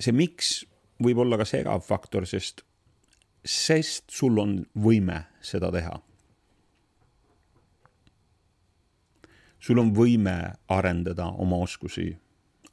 see 0.00 0.12
miks 0.12 0.64
võib 1.02 1.18
olla 1.22 1.38
ka 1.38 1.44
segav 1.44 1.84
faktor, 1.86 2.26
sest, 2.26 2.64
sest 3.44 4.10
sul 4.10 4.38
on 4.38 4.64
võime 4.74 5.26
seda 5.40 5.70
teha 5.70 6.00
sul 9.60 9.78
on 9.78 9.92
võime 9.94 10.36
arendada 10.68 11.28
oma 11.38 11.60
oskusi, 11.60 12.10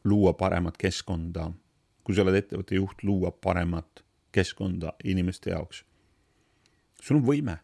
luua 0.03 0.33
paremat 0.33 0.77
keskkonda, 0.79 1.51
kui 2.03 2.15
sa 2.15 2.23
oled 2.23 2.37
ettevõtte 2.39 2.79
juht, 2.79 3.03
luua 3.03 3.31
paremat 3.31 4.03
keskkonda 4.31 4.93
inimeste 5.03 5.51
jaoks. 5.51 5.83
sul 7.01 7.17
on 7.17 7.25
võime. 7.25 7.57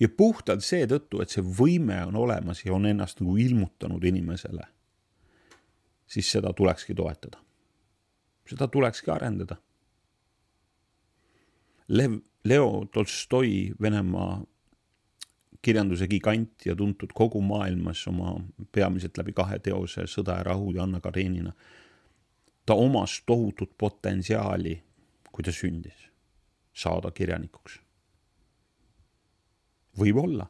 ja 0.00 0.08
puhtalt 0.08 0.62
seetõttu, 0.62 1.20
et 1.22 1.30
see 1.30 1.42
võime 1.42 2.04
on 2.06 2.16
olemas 2.16 2.64
ja 2.64 2.72
on 2.74 2.86
ennast 2.86 3.20
nagu 3.20 3.36
ilmutanud 3.36 4.04
inimesele, 4.04 4.62
siis 6.06 6.30
seda 6.30 6.52
tulekski 6.52 6.94
toetada. 6.94 7.38
seda 8.48 8.68
tulekski 8.68 9.10
arendada. 9.10 9.56
Lev, 11.88 12.20
Leo 12.44 12.86
Tolstoi, 12.92 13.72
Venemaa 13.80 14.44
kirjanduse 15.62 16.06
gigant 16.08 16.66
ja 16.66 16.76
tuntud 16.76 17.12
kogu 17.14 17.40
maailmas 17.42 18.06
oma 18.08 18.36
peamiselt 18.72 19.18
läbi 19.18 19.32
kahe 19.32 19.58
teose 19.58 20.06
Sõda 20.06 20.38
ja 20.38 20.46
rahu 20.52 20.72
ja 20.74 20.82
Anna 20.82 21.00
Karenina. 21.00 21.52
ta 22.66 22.74
omas 22.74 23.22
tohutut 23.26 23.78
potentsiaali, 23.78 24.82
kui 25.32 25.42
ta 25.42 25.52
sündis, 25.52 26.10
saada 26.72 27.10
kirjanikuks. 27.10 27.80
võib-olla, 29.98 30.46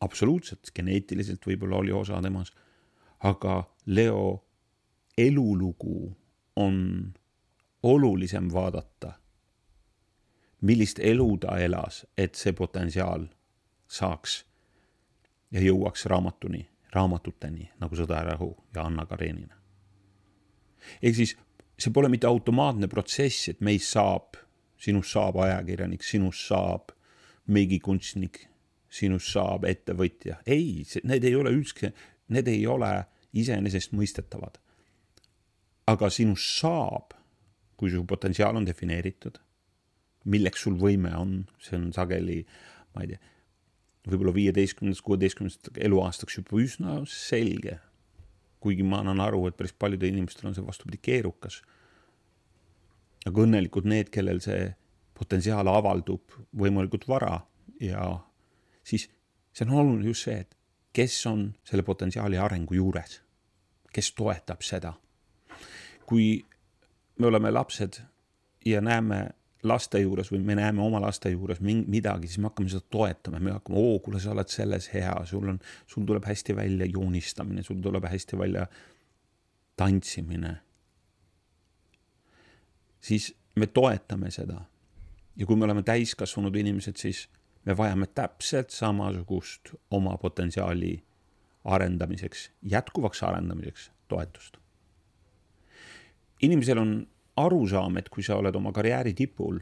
absoluutselt, 0.00 0.70
geneetiliselt 0.74 1.46
võib-olla 1.46 1.76
oli 1.76 1.92
osa 1.92 2.22
temas, 2.22 2.52
aga 3.20 3.64
Leo 3.86 4.44
elulugu 5.18 6.16
on 6.56 7.12
olulisem 7.82 8.52
vaadata, 8.52 9.12
millist 10.60 10.98
elu 10.98 11.36
ta 11.38 11.58
elas, 11.58 12.06
et 12.16 12.34
see 12.34 12.52
potentsiaal 12.52 13.26
saaks 13.88 14.42
ja 15.50 15.62
jõuaks 15.64 16.04
raamatuni, 16.10 16.62
raamatuteni 16.92 17.70
nagu 17.80 17.96
Sõda 17.96 18.20
ja 18.20 18.32
rahu 18.32 18.50
ja 18.74 18.84
Anna 18.84 19.06
Karenina. 19.06 19.56
ehk 21.02 21.16
siis 21.16 21.36
see 21.78 21.92
pole 21.92 22.08
mitte 22.08 22.26
automaatne 22.26 22.88
protsess, 22.88 23.48
et 23.48 23.60
meist 23.60 23.92
saab, 23.94 24.36
sinust 24.76 25.14
saab 25.14 25.40
ajakirjanik, 25.42 26.04
sinust 26.04 26.46
saab 26.50 26.92
meigikunstnik, 27.48 28.44
sinust 28.88 29.32
saab 29.32 29.64
ettevõtja. 29.64 30.42
ei, 30.46 30.84
need 31.04 31.24
ei 31.24 31.34
ole 31.34 31.50
üldse, 31.50 31.92
need 32.28 32.48
ei 32.48 32.66
ole 32.66 32.92
iseenesestmõistetavad. 33.32 34.58
aga 35.88 36.10
sinust 36.10 36.60
saab, 36.60 37.14
kui 37.76 37.90
su 37.90 38.04
potentsiaal 38.04 38.56
on 38.56 38.66
defineeritud, 38.66 39.38
milleks 40.24 40.62
sul 40.62 40.76
võime 40.76 41.14
on, 41.16 41.46
see 41.58 41.78
on 41.78 41.92
sageli, 41.92 42.44
ma 42.92 43.02
ei 43.02 43.14
tea 43.14 43.36
võib-olla 44.08 44.34
viieteistkümnendast, 44.34 45.04
kuueteistkümnendast 45.06 45.70
eluaastaks 45.76 46.38
juba 46.40 46.62
üsna 46.62 47.00
selge. 47.10 47.78
kuigi 48.60 48.82
ma 48.82 48.98
annan 49.04 49.20
aru, 49.22 49.46
et 49.46 49.56
päris 49.56 49.72
paljudel 49.72 50.10
inimestel 50.10 50.48
on 50.48 50.54
see 50.54 50.66
vastupidi 50.66 50.98
keerukas. 51.02 51.62
aga 53.26 53.42
õnnelikud 53.44 53.86
need, 53.86 54.10
kellel 54.10 54.40
see 54.40 54.74
potentsiaal 55.18 55.68
avaldub 55.68 56.34
võimalikult 56.56 57.08
vara 57.08 57.40
ja 57.80 58.18
siis 58.84 59.08
see 59.52 59.66
on 59.66 59.74
oluline 59.80 60.08
just 60.08 60.26
see, 60.26 60.38
et 60.40 60.56
kes 60.92 61.26
on 61.26 61.48
selle 61.66 61.82
potentsiaali 61.82 62.38
arengu 62.38 62.74
juures, 62.74 63.20
kes 63.92 64.12
toetab 64.14 64.62
seda. 64.62 64.94
kui 66.06 66.44
me 67.18 67.26
oleme 67.26 67.50
lapsed 67.50 67.98
ja 68.64 68.80
näeme 68.80 69.28
laste 69.66 69.98
juures 69.98 70.30
või 70.32 70.42
me 70.46 70.54
näeme 70.58 70.82
oma 70.82 71.00
laste 71.02 71.30
juures 71.32 71.60
midagi, 71.62 72.28
siis 72.28 72.38
me 72.38 72.50
hakkame 72.50 72.70
seda 72.70 72.84
toetama, 72.90 73.40
me 73.42 73.56
hakkame, 73.56 73.78
oo, 73.80 73.98
kuule, 74.04 74.20
sa 74.22 74.30
oled 74.30 74.50
selles 74.52 74.90
hea, 74.92 75.14
sul 75.26 75.48
on, 75.50 75.58
sul 75.86 76.06
tuleb 76.06 76.26
hästi 76.28 76.56
välja 76.56 76.86
joonistamine, 76.86 77.64
sul 77.66 77.80
tuleb 77.82 78.06
hästi 78.06 78.38
välja 78.38 78.66
tantsimine. 79.76 80.56
siis 83.00 83.34
me 83.56 83.66
toetame 83.66 84.30
seda. 84.30 84.60
ja 85.36 85.46
kui 85.46 85.56
me 85.56 85.64
oleme 85.64 85.82
täiskasvanud 85.82 86.56
inimesed, 86.56 86.96
siis 86.96 87.28
me 87.64 87.76
vajame 87.76 88.06
täpselt 88.06 88.70
samasugust 88.70 89.74
oma 89.90 90.16
potentsiaali 90.16 91.02
arendamiseks, 91.64 92.50
jätkuvaks 92.62 93.22
arendamiseks 93.22 93.90
toetust. 94.08 94.56
inimesel 96.42 96.78
on 96.78 97.06
arusaam, 97.38 97.98
et 97.98 98.08
kui 98.08 98.24
sa 98.26 98.38
oled 98.38 98.56
oma 98.56 98.72
karjääri 98.74 99.14
tipul, 99.14 99.60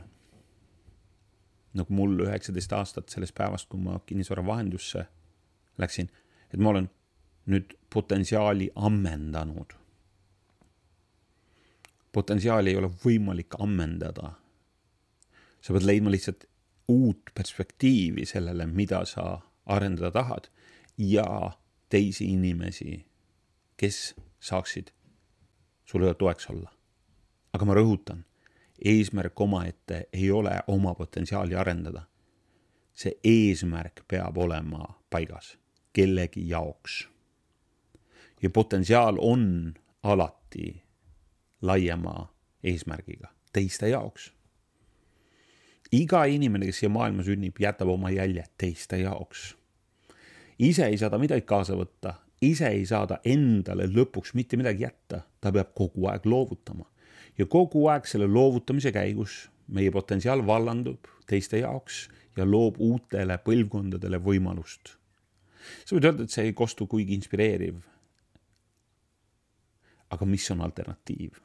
nagu 1.77 1.95
mul 1.95 2.25
üheksateist 2.27 2.73
aastat 2.73 3.13
sellest 3.13 3.37
päevast, 3.37 3.69
kui 3.69 3.81
ma 3.81 3.99
kinnisvaravahendusse 4.07 5.05
läksin, 5.79 6.09
et 6.53 6.61
ma 6.61 6.73
olen 6.73 6.89
nüüd 7.53 7.77
potentsiaali 7.93 8.71
ammendanud. 8.75 9.75
potentsiaali 12.13 12.71
ei 12.71 12.77
ole 12.77 12.89
võimalik 13.05 13.59
ammendada. 13.61 14.33
sa 15.61 15.73
pead 15.73 15.85
leidma 15.85 16.11
lihtsalt 16.11 16.45
uut 16.89 17.31
perspektiivi 17.35 18.27
sellele, 18.27 18.67
mida 18.67 19.05
sa 19.05 19.41
arendada 19.67 20.11
tahad 20.11 20.49
ja 20.99 21.53
teisi 21.89 22.25
inimesi, 22.33 23.07
kes 23.77 24.15
saaksid 24.41 24.91
sulle 25.85 26.15
toeks 26.15 26.51
olla 26.51 26.76
aga 27.57 27.65
ma 27.65 27.77
rõhutan, 27.77 28.21
eesmärk 28.85 29.41
omaette 29.41 30.03
ei 30.13 30.31
ole 30.31 30.53
oma 30.69 30.95
potentsiaali 30.95 31.57
arendada. 31.57 32.03
see 32.97 33.13
eesmärk 33.25 34.07
peab 34.09 34.39
olema 34.39 34.87
paigas 35.11 35.59
kellegi 35.93 36.49
jaoks. 36.49 37.09
ja 38.43 38.51
potentsiaal 38.51 39.17
on 39.21 39.75
alati 40.03 40.83
laiema 41.63 42.35
eesmärgiga, 42.63 43.29
teiste 43.53 43.89
jaoks. 43.89 44.33
iga 45.93 46.25
inimene, 46.25 46.67
kes 46.67 46.79
siia 46.79 46.91
maailma 46.93 47.23
sünnib, 47.23 47.57
jätab 47.61 47.89
oma 47.89 48.11
jälje 48.11 48.45
teiste 48.59 48.99
jaoks. 48.99 49.57
ise 50.59 50.87
ei 50.87 50.99
saa 50.99 51.11
ta 51.11 51.19
midagi 51.19 51.41
kaasa 51.41 51.73
võtta, 51.73 52.15
ise 52.43 52.69
ei 52.69 52.85
saa 52.87 53.07
ta 53.07 53.19
endale 53.25 53.87
lõpuks 53.87 54.35
mitte 54.35 54.57
midagi 54.57 54.85
jätta, 54.85 55.23
ta 55.41 55.53
peab 55.53 55.73
kogu 55.75 56.07
aeg 56.13 56.27
loovutama 56.27 56.85
ja 57.39 57.47
kogu 57.47 57.87
aeg 57.93 58.07
selle 58.09 58.27
loovutamise 58.27 58.93
käigus 58.93 59.47
meie 59.69 59.91
potentsiaal 59.91 60.45
vallandub 60.47 61.09
teiste 61.27 61.59
jaoks 61.59 62.07
ja 62.37 62.47
loob 62.47 62.79
uutele 62.79 63.39
põlvkondadele 63.45 64.21
võimalust. 64.23 64.97
sa 65.85 65.97
võid 65.97 66.09
öelda, 66.09 66.25
et 66.25 66.31
see 66.31 66.49
ei 66.51 66.53
kostu 66.53 66.87
kuigi 66.87 67.15
inspireeriv. 67.15 67.81
aga 70.11 70.27
mis 70.27 70.51
on 70.51 70.61
alternatiiv? 70.61 71.41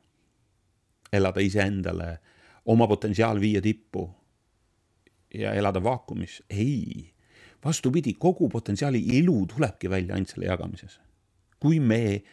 elada 1.12 1.42
iseendale, 1.44 2.20
oma 2.66 2.88
potentsiaal 2.88 3.40
viia 3.40 3.62
tippu 3.62 4.06
ja 5.34 5.54
elada 5.54 5.84
vaakumis, 5.84 6.44
ei. 6.50 7.14
vastupidi, 7.66 8.14
kogu 8.14 8.50
potentsiaali 8.50 9.00
ilu 9.18 9.46
tulebki 9.46 9.90
välja 9.90 10.16
ainult 10.16 10.30
selle 10.30 10.46
jagamises. 10.46 11.00
kui 11.60 11.80
me 11.80 12.24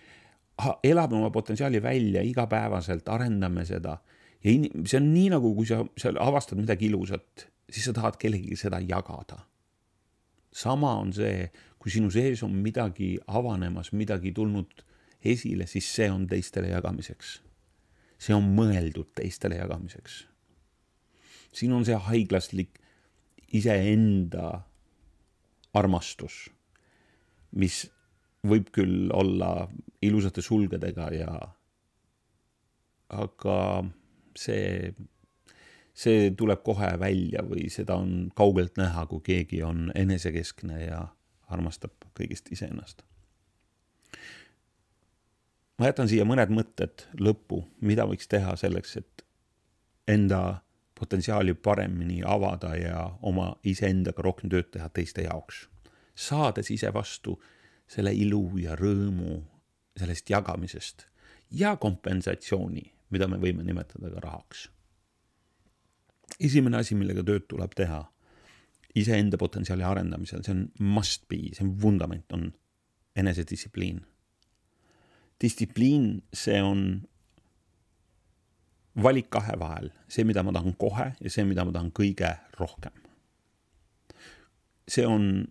elame 0.83 1.17
oma 1.17 1.31
potentsiaali 1.31 1.83
välja 1.83 2.23
igapäevaselt, 2.23 3.09
arendame 3.09 3.65
seda 3.65 3.99
ja 4.45 4.51
in, 4.51 4.67
see 4.87 5.01
on 5.01 5.13
nii 5.13 5.31
nagu, 5.35 5.53
kui 5.57 5.67
sa 5.69 5.81
seal 5.99 6.19
avastad 6.23 6.59
midagi 6.61 6.89
ilusat, 6.89 7.47
siis 7.71 7.89
sa 7.89 7.95
tahad 7.97 8.19
kellegagi 8.21 8.59
seda 8.59 8.81
jagada. 8.83 9.45
sama 10.53 10.95
on 10.99 11.13
see, 11.13 11.51
kui 11.79 11.91
sinu 11.93 12.11
sees 12.11 12.43
on 12.43 12.55
midagi 12.63 13.19
avanemas, 13.27 13.93
midagi 13.93 14.33
tulnud 14.33 14.83
esile, 15.25 15.67
siis 15.67 15.87
see 15.95 16.11
on 16.11 16.27
teistele 16.27 16.73
jagamiseks. 16.73 17.41
see 18.19 18.35
on 18.35 18.55
mõeldud 18.55 19.13
teistele 19.15 19.57
jagamiseks. 19.59 20.27
siin 21.53 21.73
on 21.73 21.85
see 21.85 21.97
haiglaslik 21.97 22.79
iseenda 23.53 24.63
armastus, 25.75 26.49
mis 27.53 27.87
võib 28.49 28.73
küll 28.75 29.13
olla 29.15 29.69
ilusate 30.03 30.43
sulgedega 30.45 31.09
ja 31.15 31.33
aga 33.09 33.59
see, 34.39 34.93
see 35.97 36.31
tuleb 36.37 36.63
kohe 36.67 36.91
välja 37.01 37.43
või 37.47 37.69
seda 37.73 37.97
on 37.99 38.31
kaugelt 38.37 38.77
näha, 38.81 39.07
kui 39.11 39.25
keegi 39.25 39.63
on 39.67 39.89
enesekeskne 39.95 40.83
ja 40.85 41.07
armastab 41.49 42.09
kõigist 42.19 42.53
iseennast. 42.53 43.03
ma 45.79 45.87
jätan 45.87 46.09
siia 46.11 46.25
mõned 46.27 46.51
mõtted 46.51 47.07
lõppu, 47.23 47.63
mida 47.81 48.05
võiks 48.07 48.29
teha 48.29 48.57
selleks, 48.57 48.97
et 48.97 49.25
enda 50.09 50.61
potentsiaali 50.99 51.55
paremini 51.55 52.23
avada 52.27 52.75
ja 52.77 53.05
oma 53.23 53.53
iseendaga 53.65 54.23
rohkem 54.23 54.51
tööd 54.51 54.71
teha 54.75 54.89
teiste 54.89 55.23
jaoks. 55.23 55.69
saades 56.15 56.71
ise 56.71 56.91
vastu 56.95 57.39
selle 57.89 58.13
ilu 58.15 58.43
ja 58.61 58.77
rõõmu 58.77 59.39
sellest 59.99 60.31
jagamisest 60.31 61.07
ja 61.51 61.77
kompensatsiooni, 61.81 62.85
mida 63.11 63.29
me 63.29 63.39
võime 63.41 63.65
nimetada 63.65 64.11
ka 64.13 64.21
rahaks. 64.21 64.69
esimene 66.41 66.77
asi, 66.77 66.95
millega 66.95 67.25
tööd 67.25 67.49
tuleb 67.49 67.75
teha 67.75 68.05
iseenda 68.95 69.39
potentsiaali 69.39 69.83
arendamisel, 69.83 70.43
see 70.45 70.55
on 70.55 70.67
must 70.79 71.29
be, 71.29 71.41
see 71.53 71.65
on 71.65 71.75
vundament, 71.83 72.33
on 72.33 72.53
enesedistsipliin. 73.17 74.01
distsipliin, 75.41 76.23
see 76.33 76.63
on 76.63 77.09
valik 79.03 79.31
kahe 79.31 79.55
vahel, 79.59 79.91
see, 80.09 80.25
mida 80.25 80.43
ma 80.43 80.53
tahan 80.53 80.75
kohe 80.79 81.13
ja 81.21 81.31
see, 81.31 81.45
mida 81.45 81.65
ma 81.65 81.73
tahan 81.73 81.93
kõige 81.95 82.35
rohkem. 82.59 82.93
see 84.89 85.07
on 85.07 85.49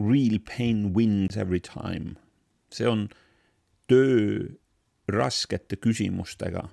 real 0.00 0.38
pain 0.38 0.94
wins 0.94 1.36
every 1.36 1.60
time. 1.60 2.16
see 2.70 2.86
on 2.86 3.08
töö 3.86 4.48
raskete 5.08 5.76
küsimustega, 5.76 6.68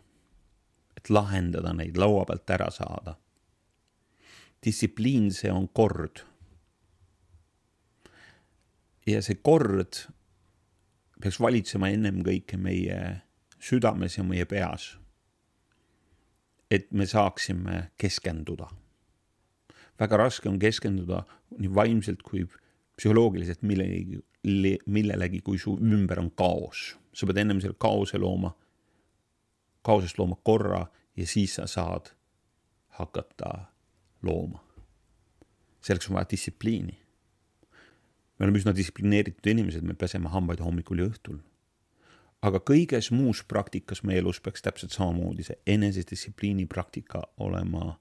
et 0.98 1.10
lahendada 1.10 1.74
neid, 1.74 1.98
laua 1.98 2.26
pealt 2.26 2.50
ära 2.50 2.70
saada. 2.72 3.16
distsipliin, 4.66 5.32
see 5.34 5.52
on 5.52 5.68
kord. 5.68 6.24
ja 9.08 9.22
see 9.22 9.36
kord 9.36 10.06
peaks 11.22 11.40
valitsema 11.42 11.90
ennem 11.90 12.22
kõike 12.26 12.58
meie 12.58 13.22
südames 13.62 14.18
ja 14.18 14.24
meie 14.24 14.46
peas. 14.46 14.98
et 16.72 16.92
me 16.92 17.06
saaksime 17.06 17.92
keskenduda. 17.98 18.68
väga 20.00 20.18
raske 20.18 20.50
on 20.50 20.60
keskenduda 20.60 21.26
nii 21.60 21.76
vaimselt 21.76 22.24
kui 22.24 22.48
psühholoogiliselt 23.02 23.64
millegi, 23.66 24.20
millelegi, 24.86 25.42
kui 25.42 25.58
su 25.58 25.74
ümber 25.82 26.20
on 26.22 26.30
kaos. 26.38 26.98
sa 27.14 27.28
pead 27.28 27.42
ennem 27.42 27.60
selle 27.60 27.76
kaose 27.76 28.20
looma, 28.22 28.54
kaosest 29.84 30.20
looma 30.20 30.38
korra 30.48 30.86
ja 31.18 31.26
siis 31.28 31.58
sa 31.58 31.66
saad 31.68 32.14
hakata 33.00 33.66
looma. 34.22 34.62
selleks 35.82 36.10
on 36.10 36.16
vaja 36.16 36.30
distsipliini. 36.32 37.00
me 38.40 38.46
oleme 38.46 38.62
üsna 38.62 38.76
distsiplineeritud 38.76 39.50
inimesed, 39.50 39.82
me 39.82 39.94
peseme 39.94 40.30
hambaid 40.30 40.62
hommikul 40.62 41.02
ja 41.02 41.10
õhtul. 41.10 41.42
aga 42.42 42.62
kõiges 42.70 43.10
muus 43.12 43.44
praktikas 43.44 44.04
meie 44.04 44.22
elus 44.22 44.40
peaks 44.40 44.62
täpselt 44.62 44.94
samamoodi 44.94 45.44
see 45.44 45.58
enesedistsipliini 45.66 46.70
praktika 46.70 47.26
olema 47.38 47.98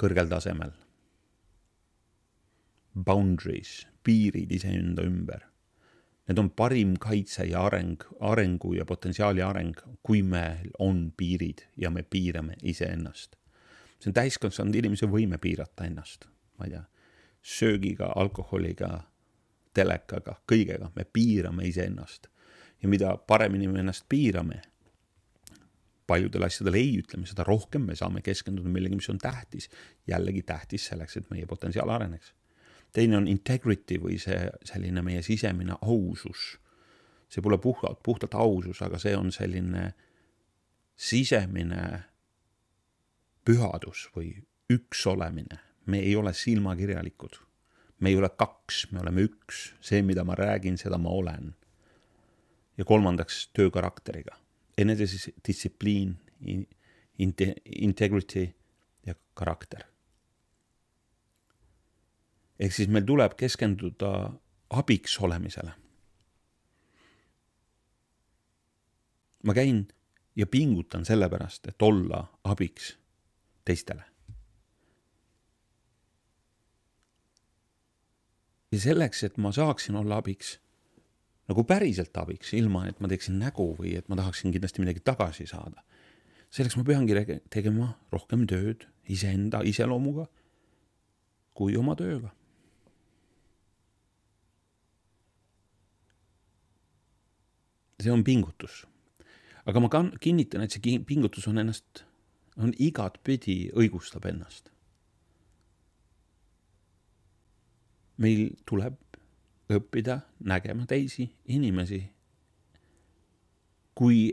kõrgel 0.00 0.28
tasemel 0.28 0.72
boundaries, 3.04 3.86
piirid 4.04 4.52
iseenda 4.52 5.04
ümber. 5.06 5.46
Need 6.28 6.38
on 6.38 6.50
parim 6.54 6.94
kaitse 7.00 7.44
ja 7.48 7.64
areng, 7.66 8.02
arengu 8.20 8.74
ja 8.76 8.84
potentsiaali 8.86 9.42
areng, 9.42 9.74
kui 10.02 10.22
meil 10.22 10.70
on 10.78 11.08
piirid 11.16 11.64
ja 11.76 11.90
me 11.90 12.02
piirame 12.02 12.54
iseennast. 12.62 13.36
see 14.00 14.08
on 14.08 14.14
täiskasvanud 14.16 14.76
inimese 14.80 15.04
võime 15.12 15.36
piirata 15.36 15.84
ennast, 15.84 16.24
ma 16.56 16.64
ei 16.64 16.70
tea, 16.72 16.84
söögiga, 17.42 18.06
alkoholiga, 18.16 19.02
telekaga, 19.76 20.38
kõigega, 20.48 20.88
me 20.96 21.04
piirame 21.04 21.66
iseennast. 21.68 22.30
ja 22.82 22.88
mida 22.88 23.16
paremini 23.16 23.68
me 23.68 23.82
ennast 23.82 24.06
piirame, 24.08 24.62
paljudele 26.06 26.46
asjadele 26.46 26.78
ei 26.78 26.94
ütleme, 27.02 27.26
seda 27.26 27.44
rohkem 27.44 27.84
me 27.90 27.94
saame 27.94 28.22
keskenduda 28.22 28.68
millegi, 28.68 28.96
mis 28.96 29.10
on 29.10 29.18
tähtis. 29.18 29.68
jällegi 30.06 30.42
tähtis 30.42 30.86
selleks, 30.86 31.16
et 31.16 31.30
meie 31.30 31.46
potentsiaal 31.46 31.90
areneks 31.90 32.32
teine 32.92 33.16
on 33.16 33.28
integrity 33.28 33.98
või 34.02 34.18
see 34.22 34.38
selline 34.66 35.02
meie 35.02 35.22
sisemine 35.22 35.78
ausus. 35.82 36.58
see 37.30 37.42
pole 37.42 37.58
puhtalt, 37.58 38.02
puhtalt 38.02 38.34
ausus, 38.34 38.82
aga 38.82 38.98
see 38.98 39.14
on 39.16 39.30
selline 39.32 39.92
sisemine 40.96 42.02
pühadus 43.44 44.08
või 44.16 44.34
üks 44.70 45.06
olemine. 45.06 45.60
me 45.86 45.98
ei 45.98 46.16
ole 46.16 46.32
silmakirjalikud. 46.34 47.38
me 48.00 48.10
ei 48.10 48.16
ole 48.16 48.28
kaks, 48.28 48.86
me 48.92 49.00
oleme 49.00 49.22
üks, 49.22 49.74
see, 49.80 50.02
mida 50.02 50.24
ma 50.24 50.34
räägin, 50.34 50.78
seda 50.78 50.98
ma 50.98 51.10
olen. 51.10 51.54
ja 52.78 52.84
kolmandaks 52.84 53.48
töö 53.52 53.70
karakteriga, 53.70 54.36
enesedistsipliin, 54.78 56.18
integrity 57.18 58.48
ja 59.06 59.14
karakter 59.34 59.89
ehk 62.60 62.74
siis 62.76 62.90
meil 62.92 63.06
tuleb 63.08 63.36
keskenduda 63.40 64.32
abiks 64.70 65.18
olemisele. 65.20 65.72
ma 69.40 69.54
käin 69.56 69.88
ja 70.36 70.46
pingutan 70.46 71.04
sellepärast, 71.04 71.68
et 71.68 71.82
olla 71.82 72.26
abiks 72.44 72.98
teistele. 73.64 74.04
ja 78.72 78.80
selleks, 78.80 79.24
et 79.24 79.38
ma 79.38 79.52
saaksin 79.52 79.96
olla 79.96 80.16
abiks, 80.16 80.58
nagu 81.48 81.64
päriselt 81.64 82.16
abiks, 82.16 82.52
ilma 82.54 82.84
et 82.86 83.00
ma 83.00 83.08
teeksin 83.08 83.38
nägu 83.38 83.72
või 83.78 83.96
et 83.98 84.08
ma 84.08 84.16
tahaksin 84.16 84.52
kindlasti 84.52 84.84
midagi 84.84 85.00
tagasi 85.00 85.46
saada, 85.46 85.82
selleks 86.50 86.76
ma 86.76 86.84
peangi 86.84 87.16
tegema 87.50 87.94
rohkem 88.12 88.44
tööd 88.46 88.86
iseenda 89.08 89.64
iseloomuga 89.66 90.28
kui 91.54 91.74
oma 91.76 91.96
tööga 91.96 92.30
see 98.02 98.12
on 98.12 98.24
pingutus. 98.24 98.84
aga 99.66 99.80
ma 99.80 99.88
kan-, 99.92 100.14
kinnitan, 100.20 100.64
et 100.64 100.72
see 100.72 100.98
pingutus 101.06 101.46
on 101.50 101.60
ennast, 101.62 102.04
on 102.56 102.72
igatpidi 102.78 103.70
õigustab 103.76 104.26
ennast. 104.30 104.70
meil 108.20 108.50
tuleb 108.68 108.98
õppida 109.72 110.18
nägema 110.44 110.84
teisi 110.84 111.24
inimesi 111.48 112.02
kui 113.96 114.28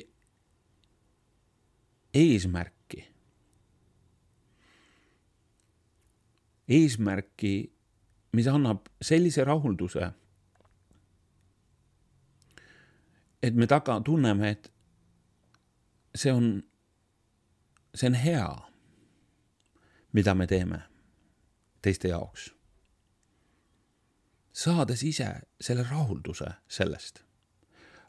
eesmärki. 2.13 3.05
eesmärki, 6.67 7.51
mis 8.35 8.47
annab 8.51 8.89
sellise 8.99 9.45
rahulduse 9.47 10.09
et 13.47 13.55
me 13.55 13.67
taga 13.67 13.99
tunneme, 14.03 14.49
et 14.49 14.71
see 16.15 16.31
on 16.33 16.63
see 17.95 18.07
on 18.07 18.13
hea, 18.13 18.47
mida 20.13 20.33
me 20.35 20.47
teeme 20.47 20.81
teiste 21.81 22.07
jaoks. 22.07 22.53
saades 24.53 25.03
ise 25.03 25.29
selle 25.61 25.85
rahulduse 25.89 26.49
sellest. 26.67 27.23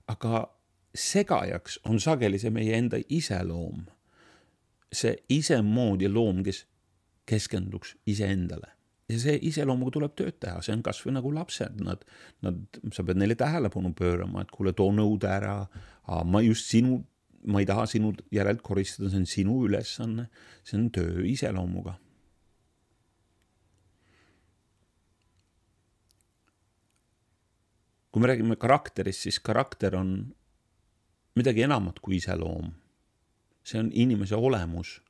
aga 0.09 0.59
segajaks 0.95 1.81
on 1.85 2.01
sageli 2.01 2.39
see 2.39 2.51
meie 2.51 2.77
enda 2.79 2.97
iseloom. 3.09 3.87
see 4.93 5.17
isemoodi 5.29 6.09
loom, 6.09 6.43
kes 6.45 6.67
keskenduks 7.27 7.97
iseendale 8.07 8.78
ja 9.09 9.19
see 9.21 9.37
iseloomuga 9.49 9.95
tuleb 9.97 10.17
tööd 10.19 10.37
teha, 10.43 10.61
see 10.65 10.75
on 10.77 10.83
kasvõi 10.85 11.15
nagu 11.17 11.31
lapsed, 11.33 11.79
nad, 11.85 12.03
nad, 12.45 12.59
sa 12.93 13.05
pead 13.09 13.21
neile 13.21 13.37
tähelepanu 13.41 13.95
pöörama, 13.97 14.45
et 14.45 14.53
kuule, 14.53 14.75
too 14.77 14.93
nõude 14.93 15.31
ära. 15.33 15.63
ma 16.25 16.43
just 16.45 16.69
sinu, 16.69 17.01
ma 17.49 17.63
ei 17.63 17.69
taha 17.69 17.87
sinu 17.89 18.13
järelt 18.33 18.61
koristada, 18.63 19.09
see 19.11 19.23
on 19.23 19.31
sinu 19.31 19.63
ülesanne, 19.69 20.29
see 20.65 20.79
on 20.81 20.91
töö 20.93 21.25
iseloomuga. 21.25 21.99
kui 28.09 28.23
me 28.25 28.29
räägime 28.31 28.57
karakterist, 28.57 29.21
siis 29.21 29.37
karakter 29.39 29.95
on 29.95 30.33
midagi 31.37 31.63
enamat 31.63 32.01
kui 32.01 32.17
iseloom. 32.17 32.73
see 33.65 33.81
on 33.81 33.91
inimese 33.93 34.35
olemus 34.35 35.01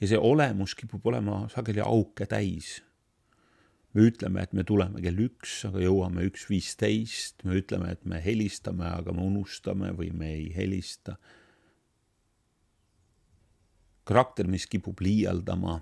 ja 0.00 0.08
see 0.08 0.18
olemus 0.18 0.74
kipub 0.74 1.06
olema 1.06 1.48
sageli 1.52 1.80
auke 1.84 2.26
täis 2.26 2.80
me 3.94 4.06
ütleme, 4.06 4.42
et 4.42 4.52
me 4.54 4.64
tuleme 4.66 5.02
kell 5.02 5.18
üks, 5.24 5.64
aga 5.68 5.82
jõuame 5.82 6.24
üks 6.28 6.46
viisteist, 6.50 7.44
me 7.46 7.58
ütleme, 7.58 7.90
et 7.94 8.04
me 8.06 8.20
helistame, 8.22 8.86
aga 8.86 9.14
me 9.16 9.24
unustame 9.26 9.92
või 9.98 10.12
me 10.14 10.34
ei 10.38 10.50
helista. 10.54 11.18
karakter, 14.10 14.46
mis 14.50 14.64
kipub 14.66 14.98
liialdama, 15.00 15.80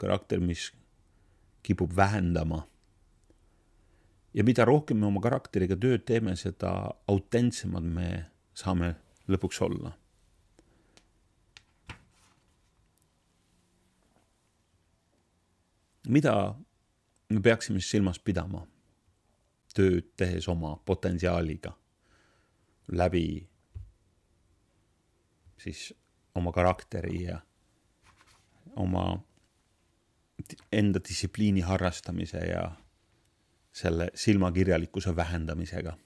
karakter, 0.00 0.40
mis 0.40 0.70
kipub 1.62 1.92
vähendama. 1.96 2.66
ja 4.34 4.44
mida 4.44 4.64
rohkem 4.64 4.98
me 5.00 5.06
oma 5.06 5.20
karakteriga 5.20 5.76
tööd 5.76 6.04
teeme, 6.04 6.36
seda 6.36 6.92
autentsemad 7.08 7.82
me 7.82 8.26
saame 8.54 8.94
lõpuks 9.28 9.60
olla 9.62 9.96
mida 16.08 16.56
me 17.28 17.40
peaksime 17.40 17.80
silmas 17.84 18.18
pidama 18.18 18.64
tööd 19.76 20.12
tehes 20.16 20.48
oma 20.48 20.76
potentsiaaliga 20.88 21.74
läbi 22.88 23.48
siis 25.62 25.92
oma 26.34 26.52
karakteri 26.52 27.22
ja 27.24 27.40
oma 28.76 29.04
enda 30.72 31.00
distsipliini 31.08 31.60
harrastamise 31.66 32.38
ja 32.38 32.70
selle 33.72 34.10
silmakirjalikkuse 34.14 35.16
vähendamisega. 35.16 35.96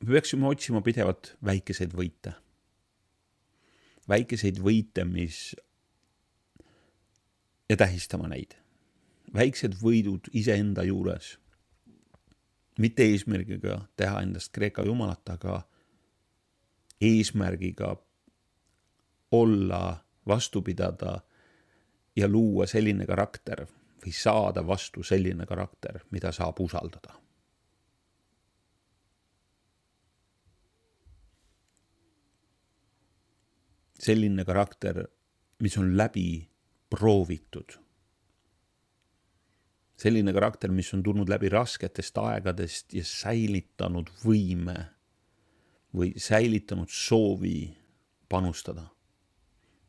me 0.00 0.12
peaksime 0.12 0.46
otsima 0.46 0.80
pidevalt 0.80 1.36
väikeseid 1.44 1.94
võite. 1.94 2.34
väikeseid 4.08 4.58
võite, 4.58 5.04
mis 5.04 5.56
ja 7.68 7.76
tähistama 7.76 8.28
neid 8.28 8.63
väiksed 9.34 9.74
võidud 9.82 10.30
iseenda 10.32 10.82
juures. 10.82 11.38
mitte 12.78 13.04
eesmärgiga 13.06 13.84
teha 13.96 14.20
endast 14.22 14.52
Kreeka 14.52 14.82
jumalat, 14.82 15.28
aga 15.30 15.62
eesmärgiga 17.00 17.96
olla, 19.30 20.04
vastu 20.26 20.62
pidada 20.62 21.20
ja 22.16 22.28
luua 22.28 22.66
selline 22.66 23.06
karakter 23.06 23.66
või 24.02 24.12
saada 24.12 24.66
vastu 24.66 25.02
selline 25.02 25.46
karakter, 25.46 26.00
mida 26.10 26.32
saab 26.32 26.60
usaldada. 26.60 27.20
selline 34.04 34.44
karakter, 34.44 34.98
mis 35.62 35.78
on 35.78 35.96
läbi 35.96 36.50
proovitud 36.90 37.83
selline 40.04 40.32
karakter, 40.36 40.72
mis 40.72 40.90
on 40.94 41.02
tulnud 41.02 41.30
läbi 41.32 41.48
rasketest 41.52 42.18
aegadest 42.20 42.92
ja 42.92 43.04
säilitanud 43.08 44.10
võime 44.24 44.76
või 45.94 46.12
säilitanud 46.20 46.90
soovi 46.92 47.70
panustada. 48.28 48.90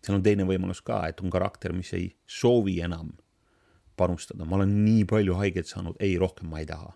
seal 0.05 0.19
on 0.19 0.23
teine 0.23 0.45
võimalus 0.45 0.83
ka, 0.85 1.01
et 1.09 1.19
on 1.19 1.33
karakter, 1.33 1.73
mis 1.73 1.91
ei 1.97 2.11
soovi 2.29 2.77
enam 2.85 3.15
panustada, 3.97 4.45
ma 4.45 4.59
olen 4.59 4.77
nii 4.85 5.03
palju 5.09 5.35
haiget 5.39 5.67
saanud, 5.67 5.97
ei, 5.99 6.17
rohkem 6.21 6.47
ma 6.49 6.61
ei 6.61 6.69
taha. 6.69 6.93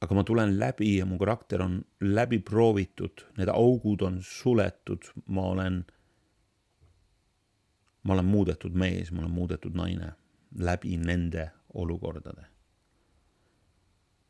aga 0.00 0.14
ma 0.14 0.24
tulen 0.24 0.58
läbi 0.58 0.96
ja 0.98 1.06
mu 1.06 1.18
karakter 1.18 1.62
on 1.62 1.78
läbi 2.00 2.38
proovitud, 2.38 3.28
need 3.38 3.48
augud 3.48 4.02
on 4.02 4.18
suletud, 4.22 5.06
ma 5.26 5.46
olen, 5.54 5.84
ma 8.02 8.12
olen 8.12 8.24
muudetud 8.24 8.74
mees, 8.74 9.12
ma 9.12 9.22
olen 9.22 9.32
muudetud 9.38 9.76
naine 9.76 10.12
läbi 10.58 10.96
nende 10.96 11.50
olukordade. 11.74 12.46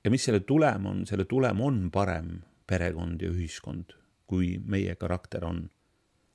ja 0.05 0.11
mis 0.11 0.25
selle 0.25 0.41
tulem 0.41 0.87
on, 0.87 1.07
selle 1.07 1.25
tulem 1.25 1.61
on 1.61 1.91
parem 1.91 2.43
perekond 2.67 3.23
ja 3.23 3.31
ühiskond, 3.31 3.93
kui 4.27 4.59
meie 4.59 4.95
karakter 4.95 5.45
on 5.45 5.71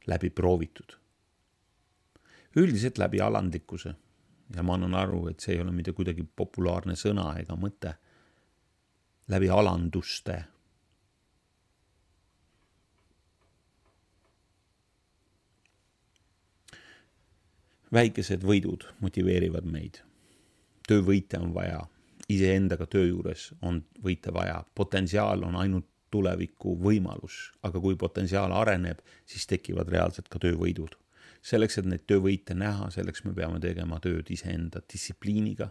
läbi 0.07 0.29
proovitud. 0.29 0.97
üldiselt 2.55 2.97
läbi 2.97 3.21
alandlikkuse 3.21 3.95
ja 4.55 4.63
ma 4.63 4.73
annan 4.73 4.93
aru, 4.93 5.27
et 5.29 5.39
see 5.39 5.55
ei 5.55 5.61
ole 5.61 5.71
mitte 5.71 5.93
kuidagi 5.93 6.23
populaarne 6.23 6.95
sõna 6.97 7.33
ega 7.39 7.55
mõte, 7.55 7.93
läbi 9.29 9.49
alanduste 9.49 10.43
väikesed 17.93 18.43
võidud 18.45 18.85
motiveerivad 18.99 19.65
meid. 19.65 20.01
töövõite 20.87 21.37
on 21.37 21.53
vaja, 21.53 21.83
iseendaga 22.29 22.85
töö 22.89 23.07
juures 23.07 23.51
on 23.61 23.83
võite 24.03 24.33
vaja, 24.33 24.63
potentsiaal 24.75 25.43
on 25.43 25.55
ainult 25.55 25.85
tuleviku 26.11 26.73
võimalus, 26.81 27.51
aga 27.63 27.79
kui 27.79 27.95
potentsiaal 27.95 28.51
areneb, 28.51 29.01
siis 29.25 29.45
tekivad 29.47 29.89
reaalselt 29.89 30.29
ka 30.29 30.39
töövõidud. 30.39 30.97
selleks, 31.41 31.77
et 31.77 31.85
neid 31.85 32.01
töövõite 32.07 32.53
näha, 32.53 32.89
selleks 32.91 33.23
me 33.23 33.33
peame 33.33 33.59
tegema 33.59 33.99
tööd 33.99 34.27
iseenda 34.29 34.81
distsipliiniga. 34.93 35.69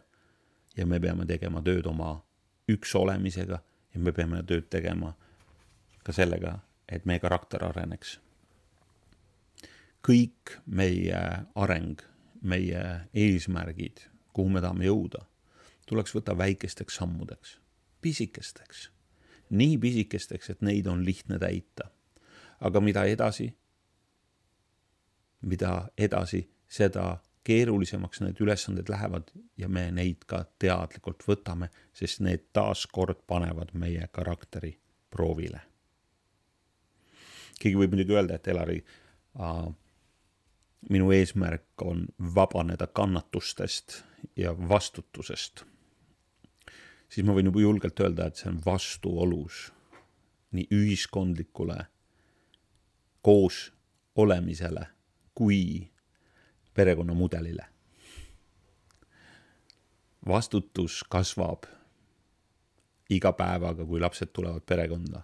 Ja 0.77 0.87
me 0.87 1.01
peame 1.01 1.27
tegema 1.27 1.61
tööd 1.63 1.87
oma 1.87 2.23
üks 2.69 2.95
olemisega 2.95 3.59
ja 3.95 4.01
me 4.01 4.13
peame 4.13 4.43
tööd 4.43 4.71
tegema 4.71 5.13
ka 6.03 6.13
sellega, 6.13 6.59
et 6.89 7.05
meie 7.05 7.21
karakter 7.21 7.65
areneks 7.65 8.19
kõik 10.07 10.59
meie 10.67 11.21
areng, 11.55 12.03
meie 12.43 12.83
eesmärgid, 13.15 14.05
kuhu 14.33 14.53
me 14.53 14.63
tahame 14.63 14.87
jõuda, 14.89 15.25
tuleks 15.89 16.15
võtta 16.15 16.37
väikesteks 16.39 17.01
sammudeks, 17.01 17.59
pisikesteks, 18.01 18.89
nii 19.51 19.79
pisikesteks, 19.79 20.51
et 20.51 20.63
neid 20.63 20.87
on 20.87 21.05
lihtne 21.05 21.39
täita. 21.39 21.91
aga 22.61 22.81
mida 22.81 23.05
edasi, 23.07 23.53
mida 25.47 25.89
edasi, 25.99 26.41
seda 26.69 27.21
keerulisemaks 27.45 28.21
need 28.21 28.41
ülesanded 28.43 28.91
lähevad 28.91 29.31
ja 29.57 29.69
me 29.69 29.91
neid 29.95 30.25
ka 30.27 30.43
teadlikult 30.59 31.23
võtame, 31.29 31.71
sest 31.95 32.21
need 32.21 32.49
taaskord 32.53 33.23
panevad 33.27 33.71
meie 33.75 34.09
karakteri 34.13 34.75
proovile. 35.11 35.61
keegi 37.61 37.79
võib 37.79 37.95
muidugi 37.95 38.15
öelda, 38.15 38.35
et 38.35 38.49
Elari 38.49 38.83
äh, 38.83 39.63
minu 40.91 41.11
eesmärk 41.13 41.83
on 41.83 42.07
vabaneda 42.35 42.87
kannatustest 42.87 44.03
ja 44.37 44.55
vastutusest, 44.69 45.65
siis 47.09 47.27
ma 47.27 47.35
võin 47.35 47.51
juba 47.51 47.61
julgelt 47.61 48.01
öelda, 48.01 48.27
et 48.27 48.37
see 48.41 48.51
on 48.51 48.61
vastuolus 48.67 49.69
nii 50.53 50.69
ühiskondlikule 50.73 51.79
koos 53.23 53.73
olemisele 54.17 54.87
kui 55.35 55.91
perekonnamudelile. 56.75 57.67
vastutus 60.29 61.05
kasvab 61.09 61.65
iga 63.11 63.33
päevaga, 63.33 63.85
kui 63.87 64.01
lapsed 64.01 64.29
tulevad 64.33 64.63
perekonda 64.67 65.23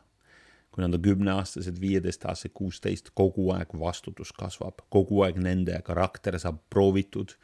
kui 0.75 0.83
nad 0.83 0.97
on 0.97 1.03
kümneaastased, 1.03 1.77
viieteistaastased, 1.81 2.51
kuusteist, 2.55 3.13
kogu 3.15 3.53
aeg 3.55 3.77
vastutus 3.79 4.33
kasvab, 4.35 4.83
kogu 4.91 5.23
aeg 5.23 5.39
nende 5.39 5.79
karakter 5.87 6.35
saab 6.43 6.59
proovitud 6.71 7.37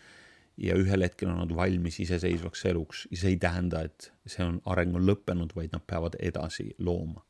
ja 0.58 0.74
ühel 0.74 1.06
hetkel 1.06 1.30
on 1.30 1.38
nad 1.44 1.54
valmis 1.54 2.00
iseseisvaks 2.02 2.64
eluks 2.72 3.04
ja 3.10 3.20
see 3.22 3.36
ei 3.36 3.38
tähenda, 3.40 3.84
et 3.86 4.10
see 4.26 4.42
on, 4.42 4.58
areng 4.66 4.98
on 4.98 5.06
lõppenud, 5.06 5.54
vaid 5.54 5.70
nad 5.76 5.86
peavad 5.86 6.18
edasi 6.18 6.72
looma. 6.78 7.22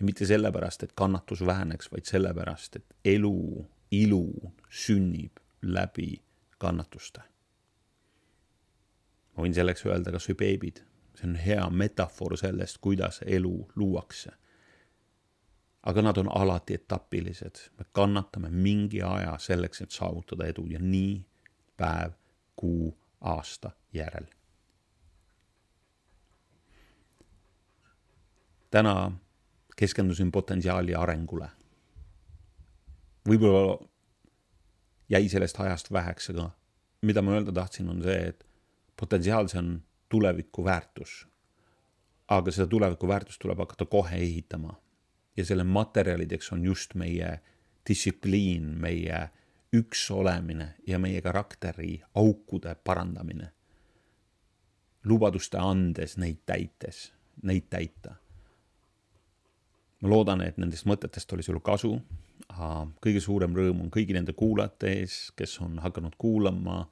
ja 0.00 0.06
mitte 0.08 0.26
sellepärast, 0.26 0.82
et 0.82 0.96
kannatus 0.96 1.44
väheneks, 1.46 1.92
vaid 1.92 2.08
sellepärast, 2.08 2.80
et 2.80 2.96
elu 3.04 3.66
ilu 3.92 4.52
sünnib 4.70 5.36
läbi 5.62 6.22
kannatuste. 6.58 7.20
ma 9.36 9.44
võin 9.44 9.54
selleks 9.56 9.84
öelda 9.86 10.12
kas 10.12 10.28
või 10.30 10.38
beebid, 10.40 10.82
see 11.16 11.28
on 11.28 11.36
hea 11.40 11.64
metafoor 11.70 12.38
sellest, 12.40 12.80
kuidas 12.84 13.20
elu 13.26 13.68
luuakse. 13.76 14.32
Aga 15.82 16.02
nad 16.02 16.16
on 16.16 16.28
alati 16.38 16.74
etapilised, 16.74 17.58
me 17.78 17.84
kannatame 17.92 18.50
mingi 18.50 19.02
aja 19.02 19.38
selleks, 19.38 19.80
et 19.80 19.90
saavutada 19.90 20.46
edu 20.46 20.66
ja 20.70 20.78
nii 20.78 21.24
päev, 21.76 22.12
kuu, 22.56 22.92
aasta 23.20 23.70
järel. 23.92 24.26
täna 28.70 29.12
keskendusin 29.76 30.32
potentsiaali 30.32 30.94
arengule. 30.94 31.48
võib-olla 33.28 33.88
jäi 35.08 35.28
sellest 35.28 35.60
ajast 35.60 35.92
väheks, 35.92 36.30
aga 36.30 36.50
mida 37.02 37.22
ma 37.22 37.34
öelda 37.36 37.52
tahtsin, 37.52 37.88
on 37.88 38.02
see, 38.02 38.28
et 38.28 38.46
potentsiaal, 39.00 39.48
see 39.48 39.58
on 39.58 39.82
tuleviku 40.08 40.64
väärtus. 40.64 41.26
aga 42.28 42.50
seda 42.50 42.66
tuleviku 42.66 43.08
väärtust 43.08 43.40
tuleb 43.42 43.58
hakata 43.58 43.86
kohe 43.86 44.16
ehitama. 44.16 44.74
Ja 45.36 45.44
selle 45.44 45.64
materjalideks 45.64 46.52
on 46.52 46.64
just 46.64 46.94
meie 46.94 47.40
distsipliin, 47.88 48.74
meie 48.80 49.28
üks 49.72 50.10
olemine 50.10 50.74
ja 50.86 50.98
meie 50.98 51.20
karakteri 51.20 52.02
aukude 52.14 52.74
parandamine. 52.84 53.52
lubaduste 55.04 55.58
andes 55.58 56.16
neid 56.16 56.44
täites, 56.46 57.12
neid 57.42 57.64
täita 57.70 58.22
ma 60.02 60.10
loodan, 60.10 60.42
et 60.42 60.58
nendest 60.58 60.86
mõtetest 60.90 61.32
oli 61.34 61.46
sul 61.46 61.60
kasu. 61.62 61.94
kõige 63.00 63.20
suurem 63.22 63.54
rõõm 63.54 63.84
on 63.84 63.90
kõigi 63.90 64.12
nende 64.12 64.34
kuulajate 64.36 64.90
ees, 64.98 65.32
kes 65.36 65.60
on 65.62 65.78
hakanud 65.78 66.16
kuulama. 66.18 66.88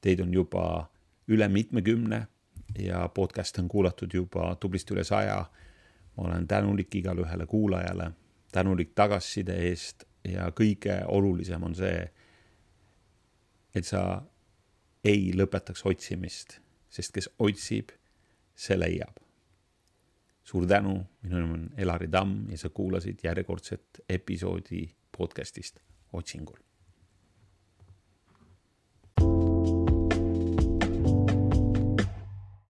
Teid 0.00 0.20
on 0.20 0.34
juba 0.34 0.90
üle 1.28 1.48
mitmekümne 1.48 2.26
ja 2.78 3.08
podcast'e 3.08 3.62
on 3.62 3.68
kuulatud 3.68 4.14
juba 4.14 4.54
tublisti 4.60 4.94
üle 4.94 5.04
saja. 5.04 5.46
Ma 6.18 6.24
olen 6.26 6.48
tänulik 6.48 6.94
igale 6.98 7.22
ühele 7.22 7.46
kuulajale, 7.46 8.10
tänulik 8.52 8.90
tagasiside 8.94 9.54
eest 9.68 10.04
ja 10.26 10.50
kõige 10.50 10.98
olulisem 11.06 11.62
on 11.62 11.76
see, 11.78 12.02
et 13.74 13.86
sa 13.86 14.02
ei 15.06 15.30
lõpetaks 15.38 15.86
otsimist, 15.86 16.58
sest 16.90 17.14
kes 17.14 17.30
otsib, 17.38 17.94
see 18.58 18.78
leiab. 18.78 19.22
Suur 20.42 20.66
tänu, 20.66 20.96
minu 21.22 21.42
nimi 21.42 21.54
on 21.54 21.66
Elari 21.76 22.08
Tamm 22.10 22.48
ja 22.50 22.58
sa 22.58 22.72
kuulasid 22.74 23.20
järjekordset 23.22 24.02
episoodi 24.08 24.88
podcastist 25.16 25.78
Otsingul 26.12 26.67